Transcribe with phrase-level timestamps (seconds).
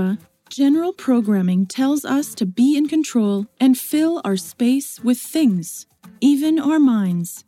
[0.00, 5.86] America, general programming tells us to be in control and fill our space with things,
[6.20, 7.44] even our minds.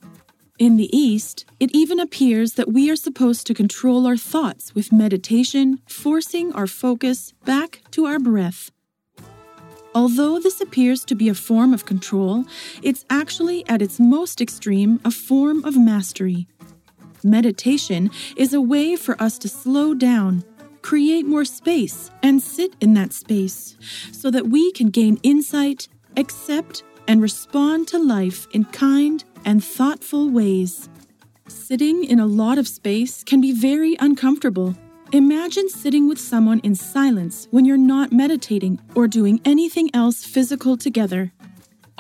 [0.59, 4.93] In the East, it even appears that we are supposed to control our thoughts with
[4.93, 8.71] meditation, forcing our focus back to our breath.
[9.95, 12.45] Although this appears to be a form of control,
[12.83, 16.47] it's actually at its most extreme a form of mastery.
[17.25, 20.45] Meditation is a way for us to slow down
[20.83, 23.77] create more space and sit in that space
[24.13, 30.29] so that we can gain insight, accept, and respond to life in kind and thoughtful
[30.29, 30.89] ways.
[31.49, 34.75] Sitting in a lot of space can be very uncomfortable.
[35.13, 40.77] Imagine sitting with someone in silence when you're not meditating or doing anything else physical
[40.77, 41.33] together.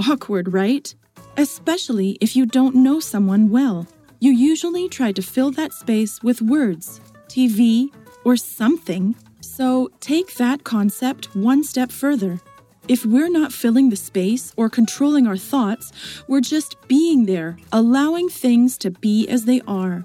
[0.08, 0.94] Awkward, right?
[1.36, 3.86] Especially if you don't know someone well.
[4.20, 7.90] You usually try to fill that space with words, TV,
[8.24, 9.14] or something.
[9.40, 12.40] So take that concept one step further.
[12.88, 15.92] If we're not filling the space or controlling our thoughts,
[16.26, 20.04] we're just being there, allowing things to be as they are.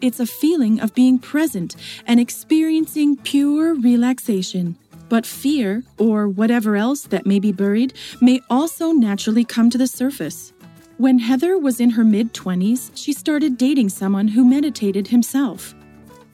[0.00, 4.76] It's a feeling of being present and experiencing pure relaxation.
[5.08, 9.86] But fear, or whatever else that may be buried, may also naturally come to the
[9.86, 10.52] surface.
[10.98, 15.75] When Heather was in her mid 20s, she started dating someone who meditated himself.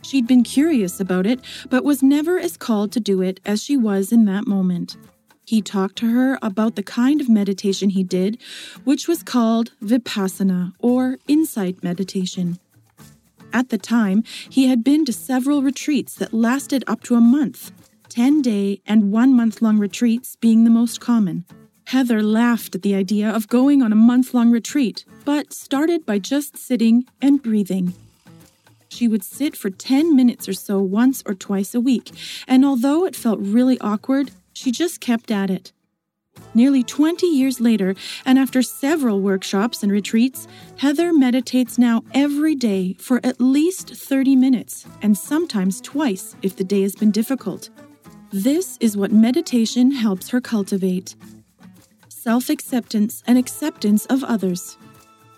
[0.03, 1.41] She'd been curious about it,
[1.71, 4.97] but was never as called to do it as she was in that moment.
[5.45, 8.39] He talked to her about the kind of meditation he did,
[8.85, 12.59] which was called Vipassana or insight meditation.
[13.53, 17.71] At the time, he had been to several retreats that lasted up to a month,
[18.09, 21.45] 10 day and one month long retreats being the most common.
[21.87, 26.19] Heather laughed at the idea of going on a month long retreat, but started by
[26.19, 27.95] just sitting and breathing.
[28.93, 32.11] She would sit for 10 minutes or so once or twice a week,
[32.47, 35.73] and although it felt really awkward, she just kept at it.
[36.53, 37.95] Nearly 20 years later,
[38.27, 44.37] and after several workshops and retreats, Heather meditates now every day for at least 30
[44.37, 47.71] minutes, and sometimes twice if the day has been difficult.
[48.31, 51.17] This is what meditation helps her cultivate
[52.11, 54.77] self acceptance and acceptance of others,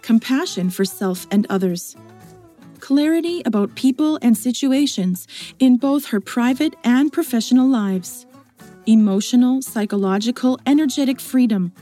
[0.02, 1.96] compassion for self and others,
[2.84, 5.26] clarity about people and situations
[5.58, 8.26] in both her private and professional lives,
[8.84, 11.72] emotional, psychological, energetic freedom,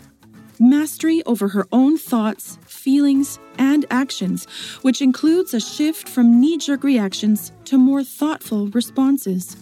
[0.60, 4.44] mastery over her own thoughts, feelings, and actions,
[4.82, 9.56] which includes a shift from knee jerk reactions to more thoughtful responses.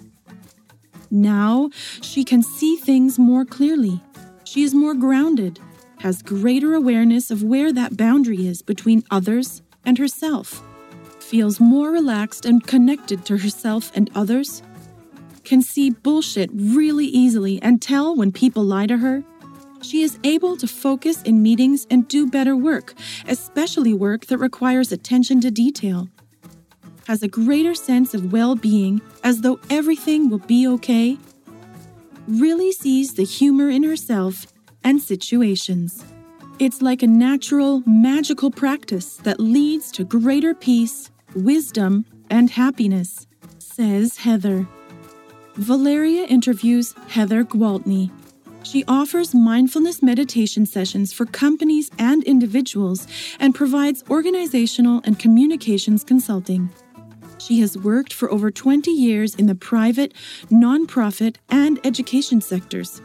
[1.11, 1.71] Now
[2.03, 4.03] she can see things more clearly.
[4.45, 5.59] She is more grounded,
[6.01, 10.63] has greater awareness of where that boundary is between others and herself
[11.31, 14.65] feels more relaxed and connected to herself and others,
[15.45, 19.23] can see bullshit really easily and tell when people lie to her.
[19.81, 22.95] She is able to focus in meetings and do better work,
[23.29, 26.09] especially work that requires attention to detail.
[27.07, 31.17] Has a greater sense of well being as though everything will be okay.
[32.27, 34.49] Really sees the humor in herself
[34.83, 36.05] and situations.
[36.59, 43.27] It's like a natural, magical practice that leads to greater peace wisdom, and happiness,
[43.59, 44.67] says Heather.
[45.55, 48.11] Valeria interviews Heather Gwaltney.
[48.63, 53.07] She offers mindfulness meditation sessions for companies and individuals
[53.39, 56.71] and provides organizational and communications consulting.
[57.39, 60.13] She has worked for over 20 years in the private,
[60.51, 63.01] nonprofit, and education sectors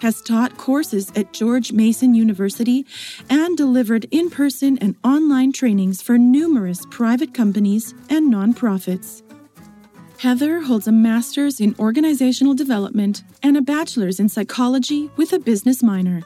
[0.00, 2.86] has taught courses at George Mason University,
[3.28, 9.22] and delivered in person and online trainings for numerous private companies and nonprofits.
[10.18, 15.82] Heather holds a master's in organizational development and a bachelor's in psychology with a business
[15.82, 16.22] minor.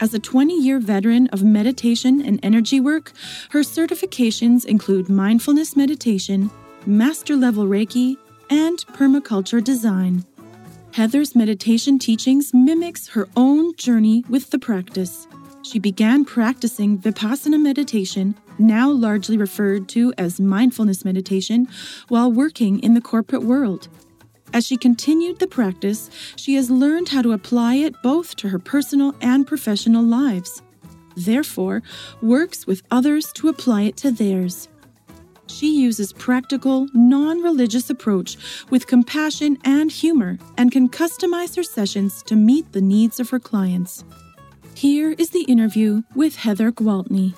[0.00, 3.12] As a 20 year veteran of meditation and energy work,
[3.50, 6.50] her certifications include mindfulness meditation,
[6.84, 8.18] master level Reiki,
[8.50, 10.26] and permaculture design.
[10.94, 15.26] Heather's meditation teachings mimics her own journey with the practice.
[15.64, 21.66] She began practicing Vipassana meditation now largely referred to as mindfulness meditation,
[22.06, 23.88] while working in the corporate world.
[24.52, 28.60] As she continued the practice, she has learned how to apply it both to her
[28.60, 30.62] personal and professional lives.
[31.16, 31.82] Therefore,
[32.22, 34.68] works with others to apply it to theirs.
[35.54, 38.36] She uses practical, non-religious approach
[38.70, 43.38] with compassion and humor and can customize her sessions to meet the needs of her
[43.38, 44.04] clients.
[44.74, 47.34] Here is the interview with Heather Gwaltney.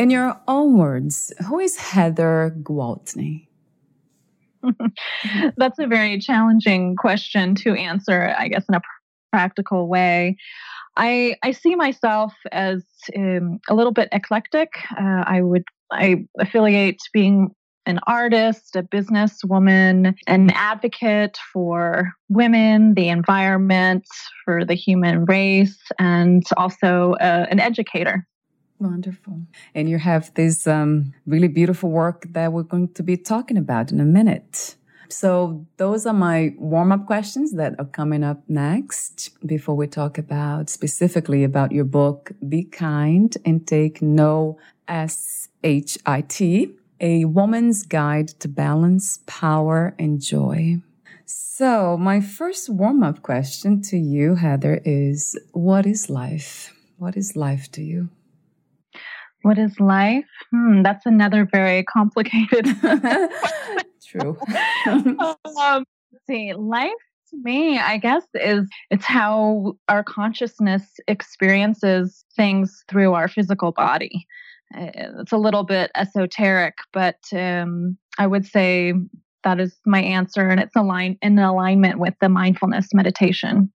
[0.00, 3.48] In your own words, who is Heather Gwaltney?
[5.58, 8.80] That's a very challenging question to answer, I guess, in a
[9.30, 10.38] practical way.
[10.96, 12.82] I I see myself as
[13.14, 14.70] um, a little bit eclectic.
[14.98, 17.50] Uh, I would I affiliate being
[17.84, 24.06] an artist, a businesswoman, an advocate for women, the environment,
[24.46, 28.26] for the human race, and also uh, an educator.
[28.80, 29.42] Wonderful.
[29.74, 33.92] And you have this um, really beautiful work that we're going to be talking about
[33.92, 34.76] in a minute.
[35.10, 40.18] So, those are my warm up questions that are coming up next before we talk
[40.18, 44.56] about specifically about your book, Be Kind and Take No
[44.86, 50.80] S H I T, A Woman's Guide to Balance, Power, and Joy.
[51.26, 56.72] So, my first warm up question to you, Heather, is What is life?
[56.98, 58.10] What is life to you?
[59.42, 60.24] What is life?
[60.50, 62.66] Hmm, that's another very complicated.
[64.06, 64.36] True.
[65.60, 65.84] um,
[66.26, 66.90] see, life
[67.30, 74.26] to me, I guess, is it's how our consciousness experiences things through our physical body.
[74.74, 74.90] Eh,
[75.20, 78.92] it's a little bit esoteric, but um, I would say
[79.44, 83.72] that is my answer, and it's aligned in alignment with the mindfulness meditation.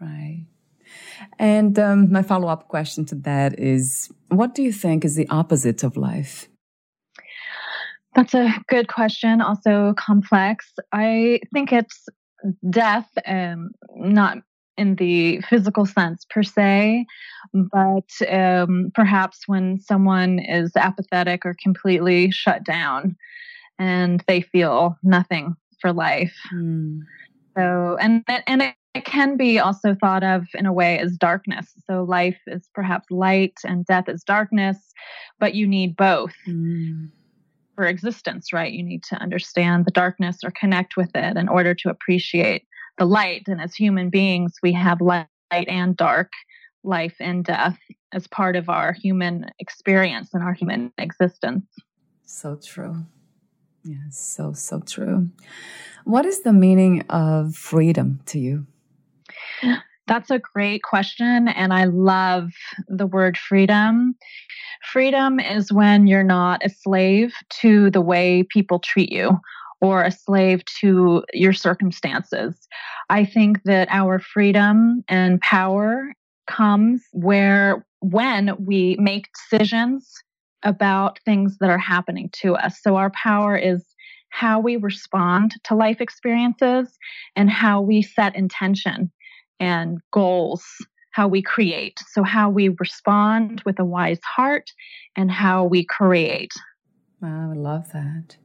[0.00, 0.46] Right.
[1.38, 5.28] And um, my follow up question to that is what do you think is the
[5.28, 6.48] opposite of life?
[8.14, 10.72] That's a good question, also complex.
[10.92, 12.06] I think it's
[12.68, 14.38] death, um, not
[14.76, 17.04] in the physical sense per se,
[17.52, 23.16] but um, perhaps when someone is apathetic or completely shut down
[23.78, 26.34] and they feel nothing for life.
[26.54, 27.00] Mm.
[27.56, 31.72] So, and and it it can be also thought of in a way as darkness.
[31.86, 34.78] So life is perhaps light and death is darkness,
[35.38, 37.10] but you need both mm.
[37.74, 38.72] for existence, right?
[38.72, 42.64] You need to understand the darkness or connect with it in order to appreciate
[42.96, 43.44] the light.
[43.46, 46.32] And as human beings, we have light and dark,
[46.82, 47.78] life and death
[48.12, 51.66] as part of our human experience and our human existence.
[52.24, 53.04] So true.
[53.84, 55.30] Yes, so, so true.
[56.04, 58.66] What is the meaning of freedom to you?
[60.08, 61.48] That's a great question.
[61.48, 62.50] And I love
[62.88, 64.14] the word freedom.
[64.82, 69.38] Freedom is when you're not a slave to the way people treat you
[69.80, 72.66] or a slave to your circumstances.
[73.10, 76.12] I think that our freedom and power
[76.46, 80.10] comes where when we make decisions
[80.62, 82.80] about things that are happening to us.
[82.82, 83.84] So our power is
[84.30, 86.98] how we respond to life experiences
[87.36, 89.10] and how we set intention
[89.60, 90.64] and goals,
[91.12, 92.00] how we create.
[92.10, 94.70] So, how we respond with a wise heart
[95.16, 96.52] and how we create.
[97.20, 98.36] Wow, I love that.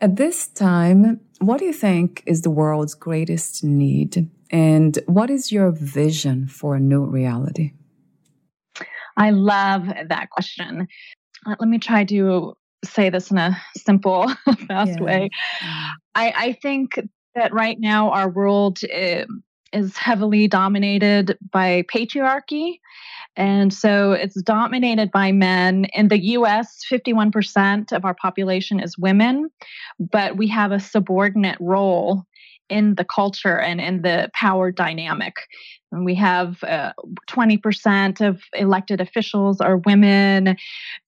[0.00, 4.30] At this time, what do you think is the world's greatest need?
[4.50, 7.72] And what is your vision for a new reality?
[9.16, 10.88] I love that question.
[11.46, 14.28] Let me try to say this in a simple,
[14.68, 15.02] fast yeah.
[15.02, 15.30] way.
[16.14, 16.98] I, I, think
[17.34, 19.24] that right now our world uh,
[19.72, 22.78] is heavily dominated by patriarchy.
[23.36, 25.86] And so it's dominated by men.
[25.94, 29.48] In the US, 51% of our population is women,
[29.98, 32.26] but we have a subordinate role
[32.68, 35.34] in the culture and in the power dynamic.
[35.90, 36.92] And we have uh,
[37.28, 40.56] 20% of elected officials are women,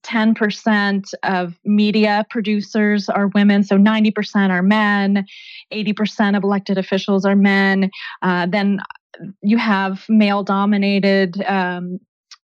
[0.05, 5.27] 10% of media producers are women, so 90% are men,
[5.73, 7.91] 80% of elected officials are men.
[8.21, 8.81] Uh, then
[9.43, 11.99] you have male dominated um,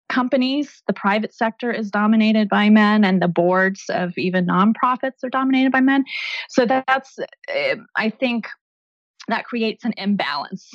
[0.09, 5.31] companies, the private sector is dominated by men, and the boards of even nonprofits are
[5.31, 6.05] dominated by men.
[6.51, 7.19] So that's,
[7.49, 8.47] eh, I think,
[9.29, 10.69] that creates an imbalance.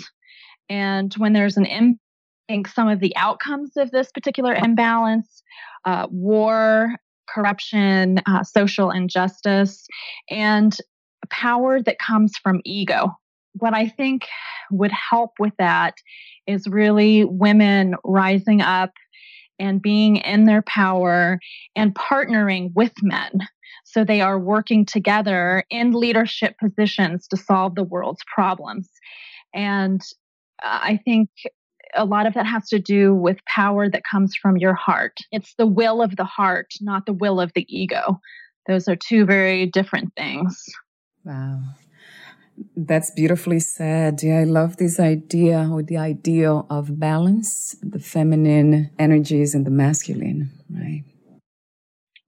[0.70, 2.00] And when there's an imbalance,
[2.68, 5.44] some of the outcomes of this particular imbalance,
[5.84, 6.96] uh, war,
[7.28, 9.86] corruption, uh, social injustice,
[10.30, 10.78] and
[11.30, 13.12] power that comes from ego.
[13.54, 14.26] What I think
[14.72, 15.96] would help with that
[16.46, 18.92] is really women rising up
[19.60, 21.40] and being in their power
[21.76, 23.32] and partnering with men.
[23.98, 28.88] So they are working together in leadership positions to solve the world's problems.
[29.56, 30.00] And
[30.62, 31.30] uh, I think
[31.96, 35.18] a lot of that has to do with power that comes from your heart.
[35.32, 38.22] It's the will of the heart, not the will of the ego.
[38.68, 40.64] Those are two very different things.
[41.26, 41.62] Wow.
[42.76, 44.22] That's beautifully said.
[44.22, 49.72] Yeah, I love this idea or the ideal of balance, the feminine energies and the
[49.72, 51.04] masculine, right?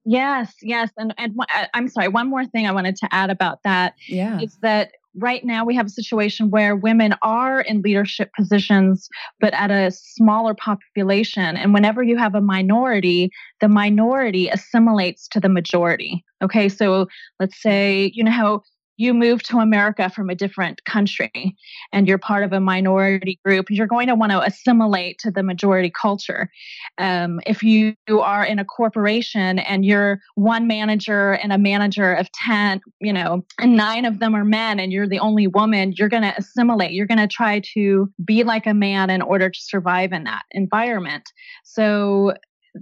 [0.09, 0.89] Yes, yes.
[0.97, 4.39] And, and uh, I'm sorry, one more thing I wanted to add about that yeah.
[4.41, 9.07] is that right now we have a situation where women are in leadership positions,
[9.39, 11.55] but at a smaller population.
[11.55, 13.29] And whenever you have a minority,
[13.61, 16.25] the minority assimilates to the majority.
[16.41, 17.07] Okay, so
[17.39, 18.63] let's say, you know how
[19.00, 21.56] you move to America from a different country
[21.94, 25.41] and you're part of a minority group, you're going to want to assimilate to the
[25.41, 26.51] majority culture.
[26.98, 32.29] Um, if you are in a corporation and you're one manager and a manager of
[32.34, 36.10] 10, you know, and nine of them are men and you're the only woman, you're
[36.10, 36.91] going to assimilate.
[36.91, 40.44] You're going to try to be like a man in order to survive in that
[40.51, 41.24] environment.
[41.63, 42.34] So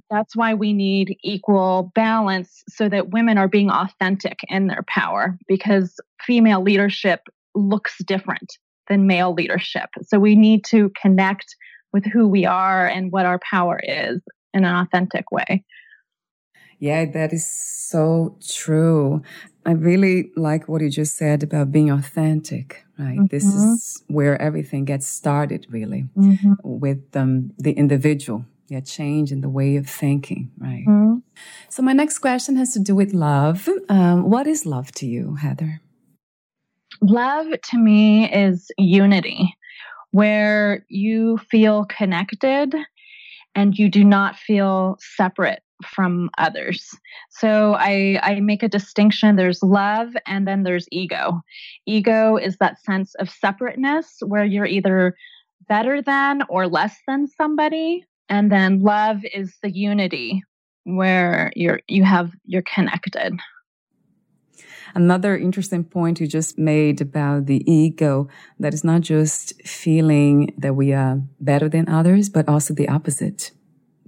[0.09, 5.37] that's why we need equal balance so that women are being authentic in their power
[5.47, 7.21] because female leadership
[7.55, 8.57] looks different
[8.87, 9.89] than male leadership.
[10.03, 11.55] So we need to connect
[11.93, 14.21] with who we are and what our power is
[14.53, 15.63] in an authentic way.
[16.79, 19.23] Yeah, that is so true.
[19.65, 23.17] I really like what you just said about being authentic, right?
[23.17, 23.25] Mm-hmm.
[23.31, 26.53] This is where everything gets started, really, mm-hmm.
[26.63, 30.85] with um, the individual yeah, change in the way of thinking, right?
[30.85, 31.17] Mm-hmm.
[31.69, 33.67] So my next question has to do with love.
[33.89, 35.81] Um, what is love to you, Heather?
[37.01, 39.55] Love to me is unity,
[40.11, 42.73] where you feel connected
[43.55, 46.89] and you do not feel separate from others.
[47.29, 49.35] So I, I make a distinction.
[49.35, 51.41] There's love and then there's ego.
[51.85, 55.15] Ego is that sense of separateness where you're either
[55.67, 60.41] better than or less than somebody and then love is the unity
[60.83, 63.37] where you're you have you're connected
[64.97, 68.27] another interesting point you just made about the ego
[68.59, 73.51] that is not just feeling that we are better than others but also the opposite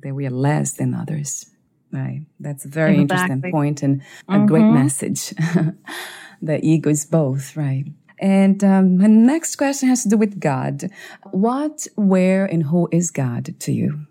[0.01, 1.45] that we are less than others
[1.91, 3.33] right that's a very exactly.
[3.33, 4.45] interesting point and a mm-hmm.
[4.47, 5.29] great message
[6.41, 7.85] the ego is both right
[8.21, 10.89] and um, my next question has to do with God.
[11.31, 14.01] What, where, and who is God to you?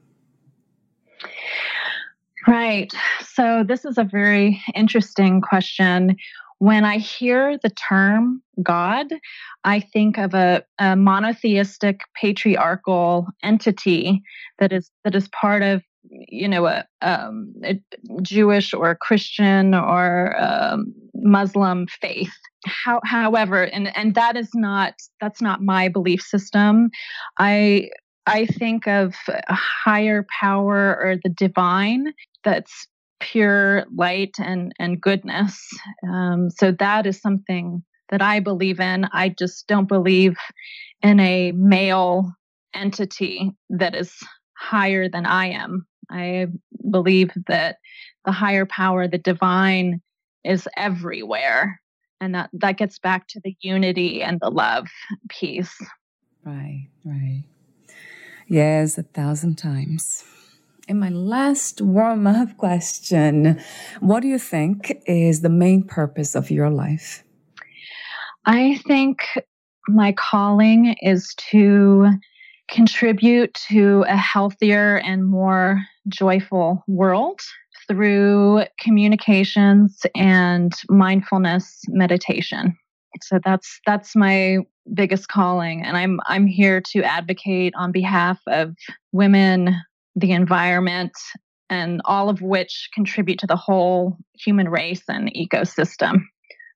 [2.46, 2.90] Right.
[3.20, 6.16] So, this is a very interesting question.
[6.58, 9.06] When I hear the term God,
[9.64, 14.22] I think of a, a monotheistic patriarchal entity
[14.58, 17.80] that is that is part of you know a, um, a
[18.22, 22.32] Jewish or Christian or um, Muslim faith.
[22.66, 26.90] How, however, and and that is not that's not my belief system.
[27.38, 27.90] I
[28.26, 32.12] I think of a higher power or the divine
[32.44, 32.86] that's
[33.20, 35.66] pure light and, and goodness.
[36.08, 39.06] Um, so that is something that I believe in.
[39.12, 40.36] I just don't believe
[41.02, 42.32] in a male
[42.74, 44.14] entity that is
[44.56, 45.86] higher than I am.
[46.10, 46.46] I
[46.90, 47.76] believe that
[48.24, 50.00] the higher power, the divine,
[50.44, 51.80] is everywhere.
[52.20, 54.88] And that, that gets back to the unity and the love
[55.28, 55.76] piece.
[56.44, 57.44] Right, right.
[58.46, 60.24] Yes, a thousand times.
[60.88, 63.60] And my last warm up question
[64.00, 67.22] What do you think is the main purpose of your life?
[68.46, 69.20] I think
[69.86, 72.08] my calling is to
[72.70, 77.40] contribute to a healthier and more joyful world
[77.86, 82.76] through communications and mindfulness meditation.
[83.20, 84.58] So that's that's my
[84.94, 88.74] biggest calling and I'm I'm here to advocate on behalf of
[89.12, 89.76] women,
[90.18, 91.12] the environment,
[91.70, 96.22] and all of which contribute to the whole human race and ecosystem.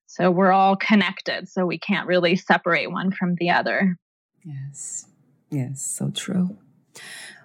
[0.06, 3.96] So we're all connected, so we can't really separate one from the other.
[4.44, 5.06] Yes.
[5.50, 6.58] Yes, so true.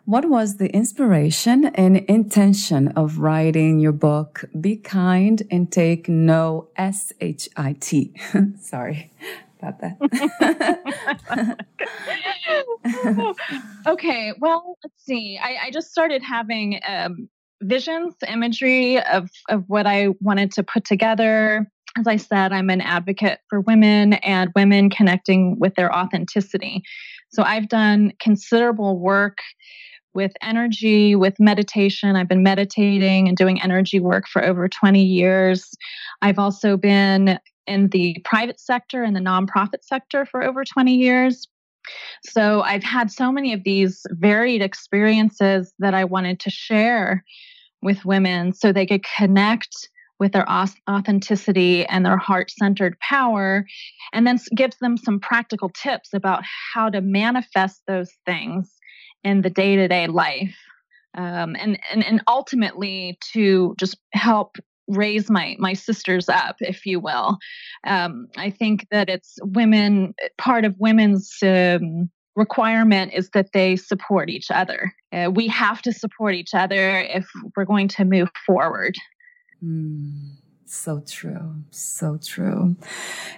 [0.04, 6.70] What was the inspiration and intention of writing your book, Be Kind and Take No
[6.78, 8.14] S H I T?
[8.62, 9.12] Sorry
[9.60, 9.98] about that.
[13.88, 15.40] okay, well, let's see.
[15.42, 17.30] I, I just started having um,
[17.62, 21.70] visions, imagery of, of what I wanted to put together.
[21.98, 26.84] As I said, I'm an advocate for women and women connecting with their authenticity.
[27.30, 29.40] So I've done considerable work
[30.14, 32.16] with energy, with meditation.
[32.16, 35.70] I've been meditating and doing energy work for over 20 years.
[36.22, 41.48] I've also been in the private sector and the nonprofit sector for over 20 years.
[42.24, 47.24] So I've had so many of these varied experiences that I wanted to share
[47.82, 53.66] with women so they could connect with their authenticity and their heart centered power,
[54.14, 56.44] and then gives them some practical tips about
[56.74, 58.74] how to manifest those things
[59.24, 60.56] in the day to day life.
[61.16, 67.00] Um, and, and and ultimately to just help raise my my sisters up, if you
[67.00, 67.38] will.
[67.86, 70.14] Um, I think that it's women.
[70.38, 74.94] Part of women's um, requirement is that they support each other.
[75.12, 78.96] Uh, we have to support each other if we're going to move forward.
[79.64, 82.76] Mm, so true, so true,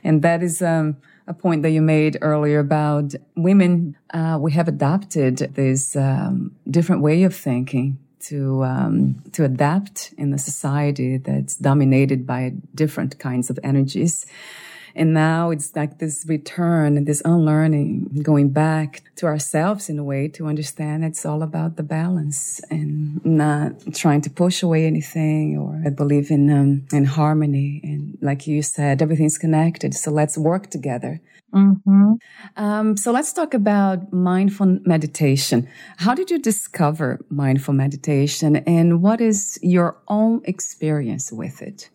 [0.03, 3.95] and that is um, a point that you made earlier about women.
[4.13, 10.33] Uh, we have adopted this um, different way of thinking to um, to adapt in
[10.33, 14.25] a society that's dominated by different kinds of energies.
[14.95, 20.03] And now it's like this return and this unlearning, going back to ourselves in a
[20.03, 25.57] way to understand it's all about the balance and not trying to push away anything
[25.57, 27.79] or I believe in, um, in harmony.
[27.83, 29.93] And like you said, everything's connected.
[29.93, 31.21] So let's work together.
[31.53, 32.13] Mm-hmm.
[32.57, 35.67] Um, so let's talk about mindful meditation.
[35.97, 41.89] How did you discover mindful meditation and what is your own experience with it?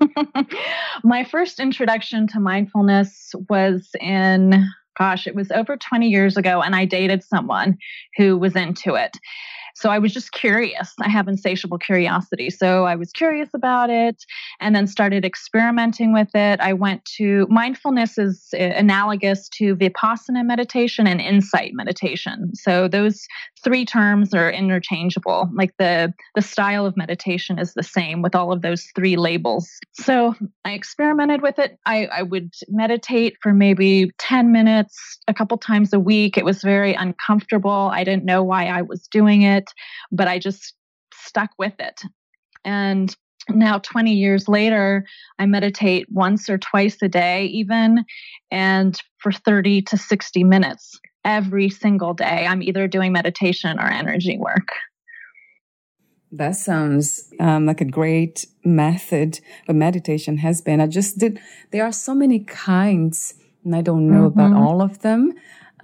[1.04, 6.74] My first introduction to mindfulness was in, gosh, it was over 20 years ago, and
[6.74, 7.76] I dated someone
[8.16, 9.16] who was into it.
[9.74, 10.92] So I was just curious.
[11.00, 12.50] I have insatiable curiosity.
[12.50, 14.24] So I was curious about it
[14.60, 16.60] and then started experimenting with it.
[16.60, 22.54] I went to mindfulness is eh, analogous to vipassana meditation and insight meditation.
[22.54, 23.26] So those
[23.62, 25.48] three terms are interchangeable.
[25.54, 29.70] Like the the style of meditation is the same with all of those three labels.
[29.92, 31.78] So I experimented with it.
[31.86, 36.36] I, I would meditate for maybe 10 minutes a couple times a week.
[36.36, 37.90] It was very uncomfortable.
[37.92, 39.70] I didn't know why I was doing it,
[40.10, 40.74] but I just
[41.14, 42.02] stuck with it.
[42.64, 43.14] And
[43.48, 45.04] now 20 years later
[45.40, 48.04] i meditate once or twice a day even
[48.52, 52.46] and for 30 to 60 minutes every single day.
[52.46, 54.68] I'm either doing meditation or energy work.
[56.32, 60.80] That sounds um, like a great method, but meditation has been.
[60.80, 61.38] I just did,
[61.72, 64.40] there are so many kinds, and I don't know mm-hmm.
[64.40, 65.34] about all of them.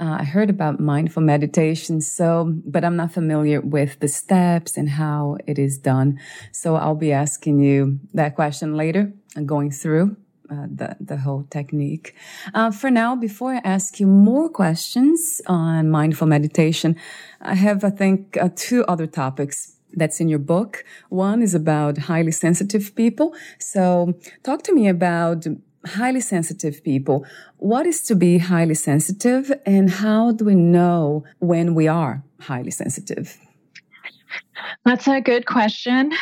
[0.00, 4.88] Uh, I heard about mindful meditation, so, but I'm not familiar with the steps and
[4.88, 6.18] how it is done.
[6.52, 10.16] So I'll be asking you that question later and going through
[10.50, 12.14] uh, the the whole technique.
[12.54, 16.96] Uh, for now, before I ask you more questions on mindful meditation,
[17.40, 20.84] I have I think uh, two other topics that's in your book.
[21.08, 23.34] One is about highly sensitive people.
[23.58, 25.46] So, talk to me about
[25.86, 27.26] highly sensitive people.
[27.58, 32.70] What is to be highly sensitive, and how do we know when we are highly
[32.70, 33.38] sensitive?
[34.84, 36.12] That's a good question.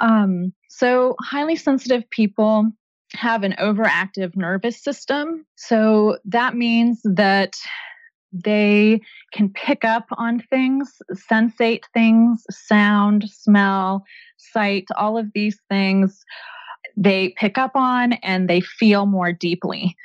[0.00, 2.72] Um, so, highly sensitive people
[3.14, 5.44] have an overactive nervous system.
[5.56, 7.54] So that means that
[8.32, 9.00] they
[9.32, 10.92] can pick up on things,
[11.30, 14.04] sensate things, sound, smell,
[14.36, 16.24] sight, all of these things
[16.96, 19.96] they pick up on and they feel more deeply.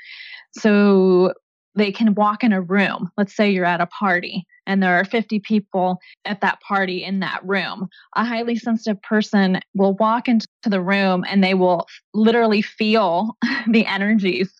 [0.54, 1.34] So
[1.76, 3.10] they can walk in a room.
[3.18, 7.20] Let's say you're at a party and there are 50 people at that party in
[7.20, 7.88] that room.
[8.16, 13.86] A highly sensitive person will walk into the room and they will literally feel the
[13.86, 14.54] energies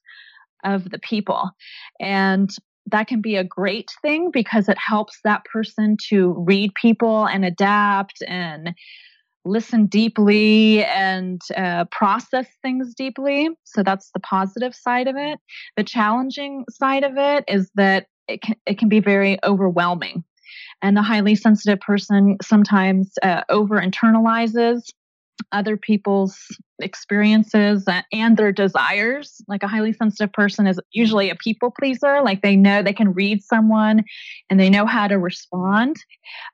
[0.64, 1.52] of the people.
[2.00, 2.50] And
[2.88, 7.44] that can be a great thing because it helps that person to read people and
[7.44, 8.76] adapt and
[9.46, 13.50] listen deeply and uh, process things deeply.
[13.64, 15.40] So that's the positive side of it.
[15.78, 20.24] The challenging side of it is that it can, it can be very overwhelming.
[20.82, 24.82] And the highly sensitive person sometimes uh, over internalizes
[25.52, 26.38] other people's
[26.80, 29.42] experiences and their desires.
[29.48, 32.22] Like a highly sensitive person is usually a people pleaser.
[32.22, 34.04] Like they know they can read someone
[34.50, 35.98] and they know how to respond.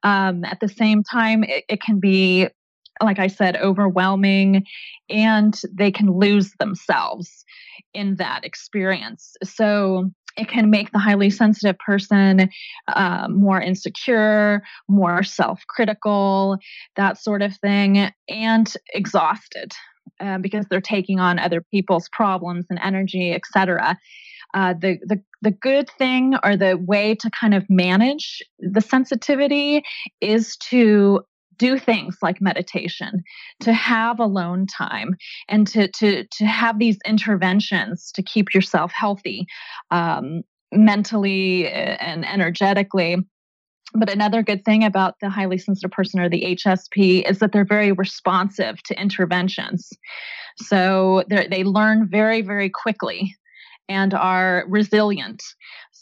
[0.03, 2.47] Um, at the same time, it, it can be
[3.03, 4.65] like I said, overwhelming,
[5.09, 7.45] and they can lose themselves
[7.93, 9.35] in that experience.
[9.43, 12.49] So it can make the highly sensitive person
[12.87, 16.57] uh, more insecure, more self critical,
[16.95, 19.73] that sort of thing, and exhausted
[20.19, 23.97] uh, because they're taking on other people's problems and energy, etc.
[24.53, 29.81] Uh, the, the the good thing or the way to kind of manage the sensitivity
[30.19, 31.21] is to
[31.61, 33.23] do things like meditation,
[33.59, 35.15] to have alone time,
[35.47, 39.45] and to to to have these interventions to keep yourself healthy,
[39.91, 43.17] um, mentally and energetically.
[43.93, 47.65] But another good thing about the highly sensitive person or the HSP is that they're
[47.65, 49.89] very responsive to interventions.
[50.57, 53.35] So they learn very, very quickly
[53.89, 55.43] and are resilient.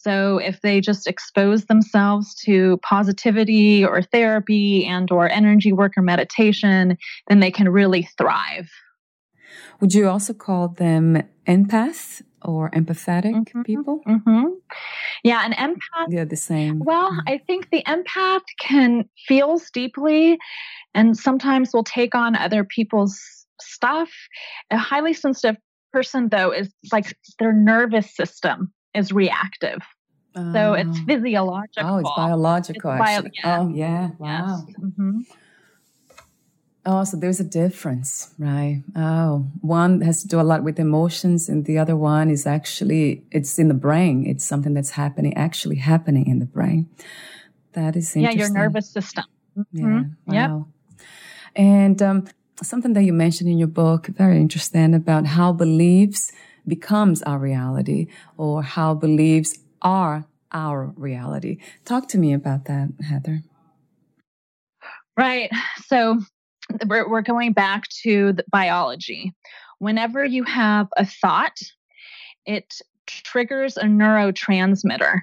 [0.01, 6.01] So if they just expose themselves to positivity or therapy and or energy work or
[6.01, 8.69] meditation, then they can really thrive.
[9.81, 13.61] Would you also call them empath or empathetic mm-hmm.
[13.63, 14.01] people?
[14.07, 14.45] Mm-hmm.
[15.23, 16.07] Yeah, an empath.
[16.09, 16.79] Yeah, the same.
[16.79, 17.27] Well, mm-hmm.
[17.27, 20.37] I think the empath can feels deeply,
[20.93, 23.19] and sometimes will take on other people's
[23.59, 24.09] stuff.
[24.71, 25.57] A highly sensitive
[25.91, 29.79] person, though, is like their nervous system is reactive.
[30.35, 31.05] so it's oh.
[31.05, 31.89] physiological.
[31.89, 32.91] Oh, it's biological.
[32.91, 33.59] It's bio- yeah.
[33.59, 34.09] Oh, yeah.
[34.17, 34.65] Wow.
[34.67, 34.75] Yes.
[34.79, 35.19] Mm-hmm.
[36.85, 38.83] Oh, so there's a difference, right?
[38.95, 43.23] Oh, one has to do a lot with emotions, and the other one is actually
[43.31, 44.25] it's in the brain.
[44.25, 46.89] It's something that's happening, actually happening in the brain.
[47.73, 48.39] That is interesting.
[48.39, 49.25] Yeah, your nervous system.
[49.57, 50.33] Mm-hmm.
[50.33, 50.47] Yeah.
[50.47, 50.67] Wow.
[50.67, 51.05] Yep.
[51.55, 52.27] And um,
[52.63, 56.31] something that you mentioned in your book, very interesting, about how beliefs
[56.67, 61.57] becomes our reality or how beliefs are our reality.
[61.85, 63.43] Talk to me about that, Heather.
[65.17, 65.51] Right.
[65.85, 66.19] So
[66.87, 69.33] we're, we're going back to the biology.
[69.79, 71.57] Whenever you have a thought,
[72.45, 72.73] it
[73.05, 75.21] triggers a neurotransmitter.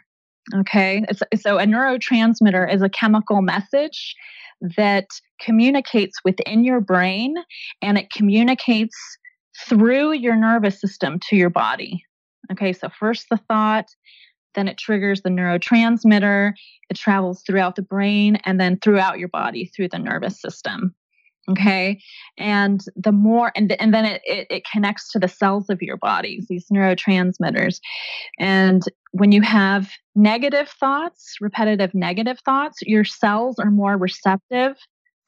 [0.54, 1.04] Okay.
[1.08, 4.14] It's, so a neurotransmitter is a chemical message
[4.76, 5.06] that
[5.40, 7.34] communicates within your brain
[7.82, 8.96] and it communicates
[9.68, 12.04] through your nervous system to your body.
[12.52, 13.86] Okay, so first the thought,
[14.54, 16.52] then it triggers the neurotransmitter,
[16.88, 20.94] it travels throughout the brain and then throughout your body through the nervous system.
[21.48, 22.00] Okay,
[22.38, 25.96] and the more, and, and then it, it, it connects to the cells of your
[25.96, 27.78] bodies, these neurotransmitters.
[28.40, 34.76] And when you have negative thoughts, repetitive negative thoughts, your cells are more receptive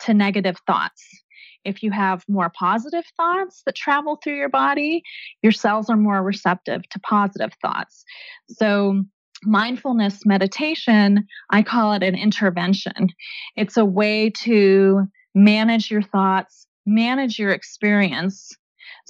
[0.01, 1.05] to negative thoughts.
[1.65, 5.03] If you have more positive thoughts that travel through your body,
[5.43, 8.05] your cells are more receptive to positive thoughts.
[8.49, 9.03] So,
[9.45, 13.09] mindfulness meditation, I call it an intervention.
[13.57, 18.51] It's a way to manage your thoughts, manage your experience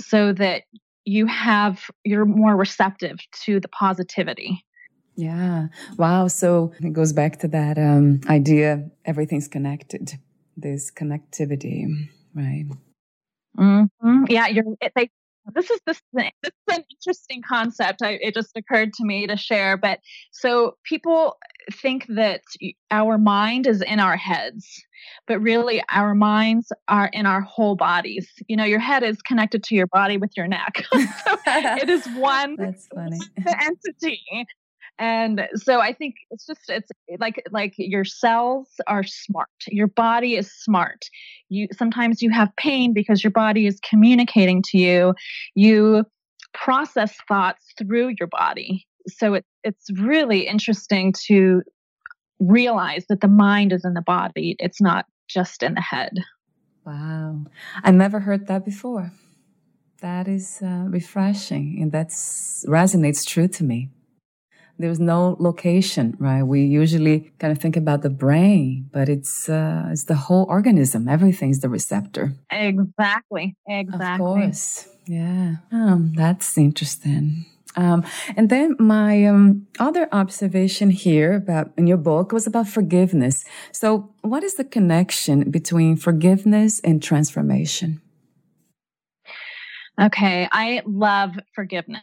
[0.01, 0.65] so that
[1.05, 4.65] you have you're more receptive to the positivity.
[5.17, 5.69] Yeah.
[5.97, 6.29] Wow.
[6.29, 10.13] So it goes back to that um, idea everything's connected,
[10.57, 12.09] this connectivity.
[12.39, 12.67] Right.
[13.59, 14.25] Mm-hmm.
[14.29, 14.65] Yeah, you're.
[14.95, 15.11] They,
[15.55, 18.03] this is this, this is an interesting concept.
[18.03, 19.77] I, it just occurred to me to share.
[19.77, 19.99] But
[20.31, 21.37] so people
[21.73, 22.43] think that
[22.93, 24.67] our mind is in our heads,
[25.27, 28.29] but really our minds are in our whole bodies.
[28.47, 30.85] You know, your head is connected to your body with your neck.
[30.93, 31.01] so
[31.47, 32.57] it is one
[33.47, 34.23] entity
[34.99, 39.49] and so i think it's just it's like like your cells are smart.
[39.69, 41.07] Your body is smart.
[41.49, 45.15] You sometimes you have pain because your body is communicating to you.
[45.55, 46.05] You
[46.53, 48.87] process thoughts through your body.
[49.07, 51.63] So it, it's really interesting to
[52.41, 54.57] realize that the mind is in the body.
[54.59, 56.13] It's not just in the head.
[56.85, 57.45] Wow.
[57.83, 59.13] I never heard that before.
[60.01, 63.91] That is uh, refreshing and that resonates true to me
[64.79, 66.43] there's no location, right?
[66.43, 71.09] We usually kind of think about the brain, but it's uh, it's the whole organism.
[71.09, 72.33] Everything's the receptor.
[72.51, 73.57] Exactly.
[73.67, 74.07] Exactly.
[74.13, 74.89] Of course.
[75.07, 75.57] Yeah.
[75.73, 77.47] Oh, that's interesting.
[77.77, 78.05] Um,
[78.37, 83.45] and then my um, other observation here about in your book was about forgiveness.
[83.73, 88.01] So, what is the connection between forgiveness and transformation?
[90.01, 92.03] Okay, I love forgiveness.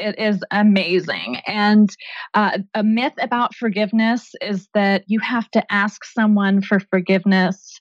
[0.00, 1.36] It is amazing.
[1.46, 1.88] And
[2.34, 7.80] uh, a myth about forgiveness is that you have to ask someone for forgiveness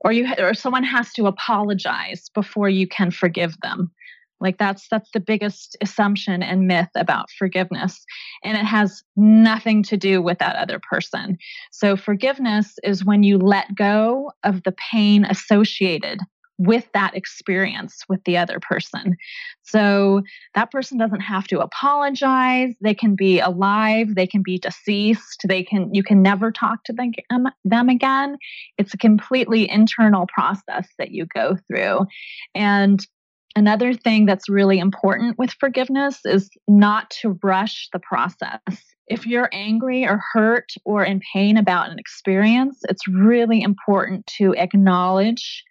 [0.00, 3.92] or you or someone has to apologize before you can forgive them.
[4.40, 8.04] Like that's that's the biggest assumption and myth about forgiveness
[8.44, 11.38] and it has nothing to do with that other person.
[11.70, 16.20] So forgiveness is when you let go of the pain associated
[16.58, 19.16] with that experience with the other person.
[19.62, 20.22] So
[20.54, 22.74] that person doesn't have to apologize.
[22.80, 26.92] They can be alive, they can be deceased, they can you can never talk to
[26.92, 28.38] them, um, them again.
[28.76, 32.06] It's a completely internal process that you go through.
[32.54, 33.06] And
[33.54, 38.60] another thing that's really important with forgiveness is not to rush the process.
[39.06, 44.54] If you're angry or hurt or in pain about an experience, it's really important to
[44.54, 45.64] acknowledge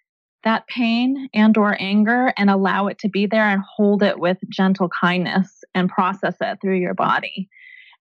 [0.44, 4.38] that pain and or anger and allow it to be there and hold it with
[4.48, 7.48] gentle kindness and process it through your body.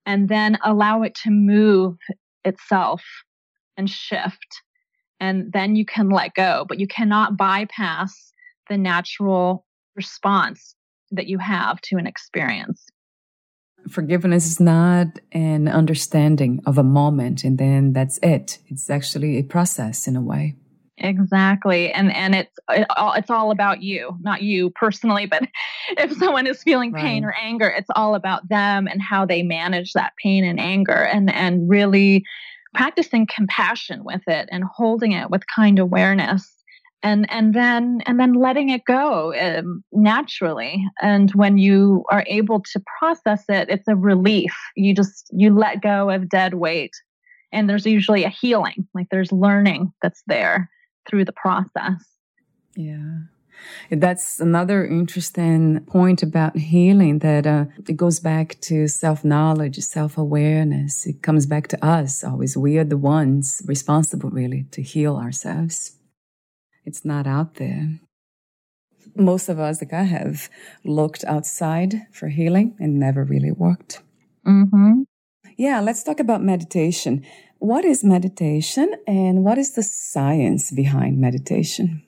[0.06, 1.97] And then allow it to move
[2.45, 3.04] itself
[3.76, 4.62] and shift.
[5.19, 8.34] And then you can let go but you cannot bypass
[8.69, 10.76] the natural response
[11.12, 12.86] that you have to an experience.
[13.89, 18.60] Forgiveness is not an understanding of a moment and then that's it.
[18.67, 20.56] It's actually a process in a way
[21.00, 21.92] Exactly.
[21.92, 25.44] And and it's it all, it's all about you, not you personally, but
[25.90, 27.30] if someone is feeling pain right.
[27.30, 31.32] or anger, it's all about them and how they manage that pain and anger and
[31.32, 32.24] and really
[32.74, 36.58] practicing compassion with it and holding it with kind awareness
[37.04, 42.60] and and then and then letting it go um, naturally and when you are able
[42.60, 46.92] to process it it's a relief you just you let go of dead weight
[47.52, 50.70] and there's usually a healing like there's learning that's there
[51.10, 52.04] through the process.
[52.76, 53.20] Yeah.
[53.89, 60.17] That's another interesting point about healing that uh, it goes back to self knowledge, self
[60.17, 61.06] awareness.
[61.06, 62.56] It comes back to us always.
[62.58, 65.98] We are the ones responsible, really, to heal ourselves.
[66.86, 68.00] It's not out there.
[69.15, 70.50] Most of us, like I have,
[70.84, 74.02] looked outside for healing and never really worked.
[74.46, 75.04] Mm-hmm.
[75.58, 77.26] Yeah, let's talk about meditation.
[77.60, 82.04] What is meditation and what is the science behind meditation?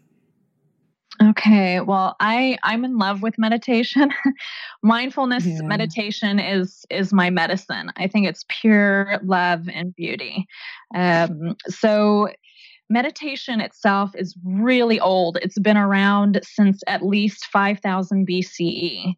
[1.22, 4.10] Okay, well, I I'm in love with meditation.
[4.84, 5.62] Mindfulness yeah.
[5.64, 7.92] meditation is is my medicine.
[7.98, 10.46] I think it's pure love and beauty.
[10.96, 12.30] Um, so
[12.90, 15.38] meditation itself is really old.
[15.42, 19.16] It's been around since at least 5000 BCE.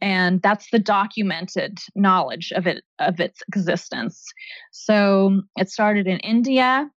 [0.00, 4.24] And that's the documented knowledge of it of its existence.
[4.72, 6.90] So it started in India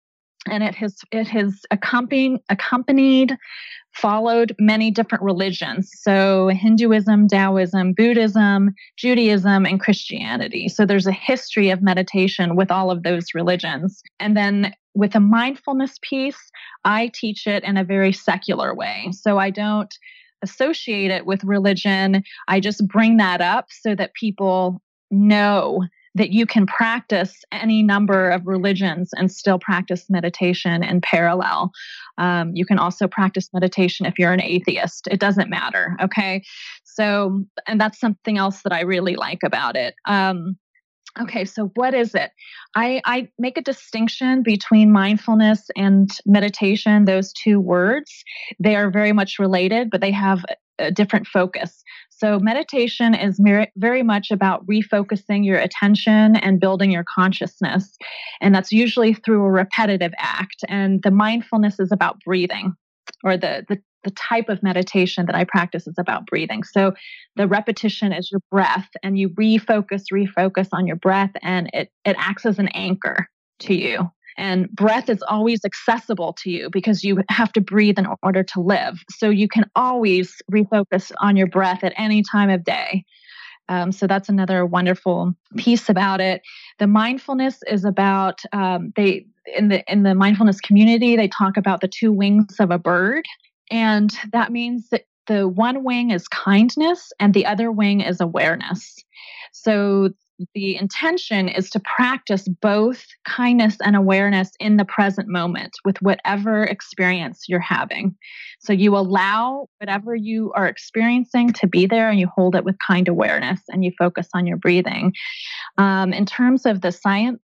[0.50, 3.36] and it has it has accompanied accompanied
[3.94, 5.90] followed many different religions.
[6.00, 10.68] So Hinduism, Taoism, Buddhism, Judaism, and Christianity.
[10.68, 14.02] So there's a history of meditation with all of those religions.
[14.18, 16.38] And then with a mindfulness piece,
[16.84, 19.10] I teach it in a very secular way.
[19.12, 19.92] So I don't
[20.42, 22.22] associate it with religion.
[22.48, 24.80] I just bring that up so that people
[25.10, 25.84] know
[26.16, 31.72] that you can practice any number of religions and still practice meditation in parallel.
[32.18, 35.08] Um, you can also practice meditation if you're an atheist.
[35.10, 35.96] It doesn't matter.
[36.00, 36.44] Okay.
[36.84, 39.94] So, and that's something else that I really like about it.
[40.06, 40.56] Um,
[41.20, 42.32] Okay, so what is it?
[42.74, 48.24] I, I make a distinction between mindfulness and meditation, those two words.
[48.58, 51.84] They are very much related, but they have a, different focus.
[52.10, 53.40] So, meditation is
[53.76, 57.96] very much about refocusing your attention and building your consciousness.
[58.40, 60.64] And that's usually through a repetitive act.
[60.68, 62.74] And the mindfulness is about breathing
[63.22, 66.62] or the, the the type of meditation that I practice is about breathing.
[66.62, 66.92] So
[67.36, 72.16] the repetition is your breath and you refocus, refocus on your breath and it, it
[72.18, 73.28] acts as an anchor
[73.60, 74.10] to you.
[74.36, 78.60] And breath is always accessible to you because you have to breathe in order to
[78.60, 79.00] live.
[79.10, 83.04] So you can always refocus on your breath at any time of day.
[83.68, 86.42] Um, so that's another wonderful piece about it.
[86.78, 91.80] The mindfulness is about um, they in the in the mindfulness community they talk about
[91.80, 93.24] the two wings of a bird
[93.70, 98.96] and that means that the one wing is kindness and the other wing is awareness.
[99.52, 100.10] So
[100.54, 106.64] the intention is to practice both kindness and awareness in the present moment with whatever
[106.64, 108.16] experience you're having.
[108.58, 112.76] So you allow whatever you are experiencing to be there and you hold it with
[112.84, 115.12] kind awareness and you focus on your breathing.
[115.78, 117.38] Um, in terms of the science,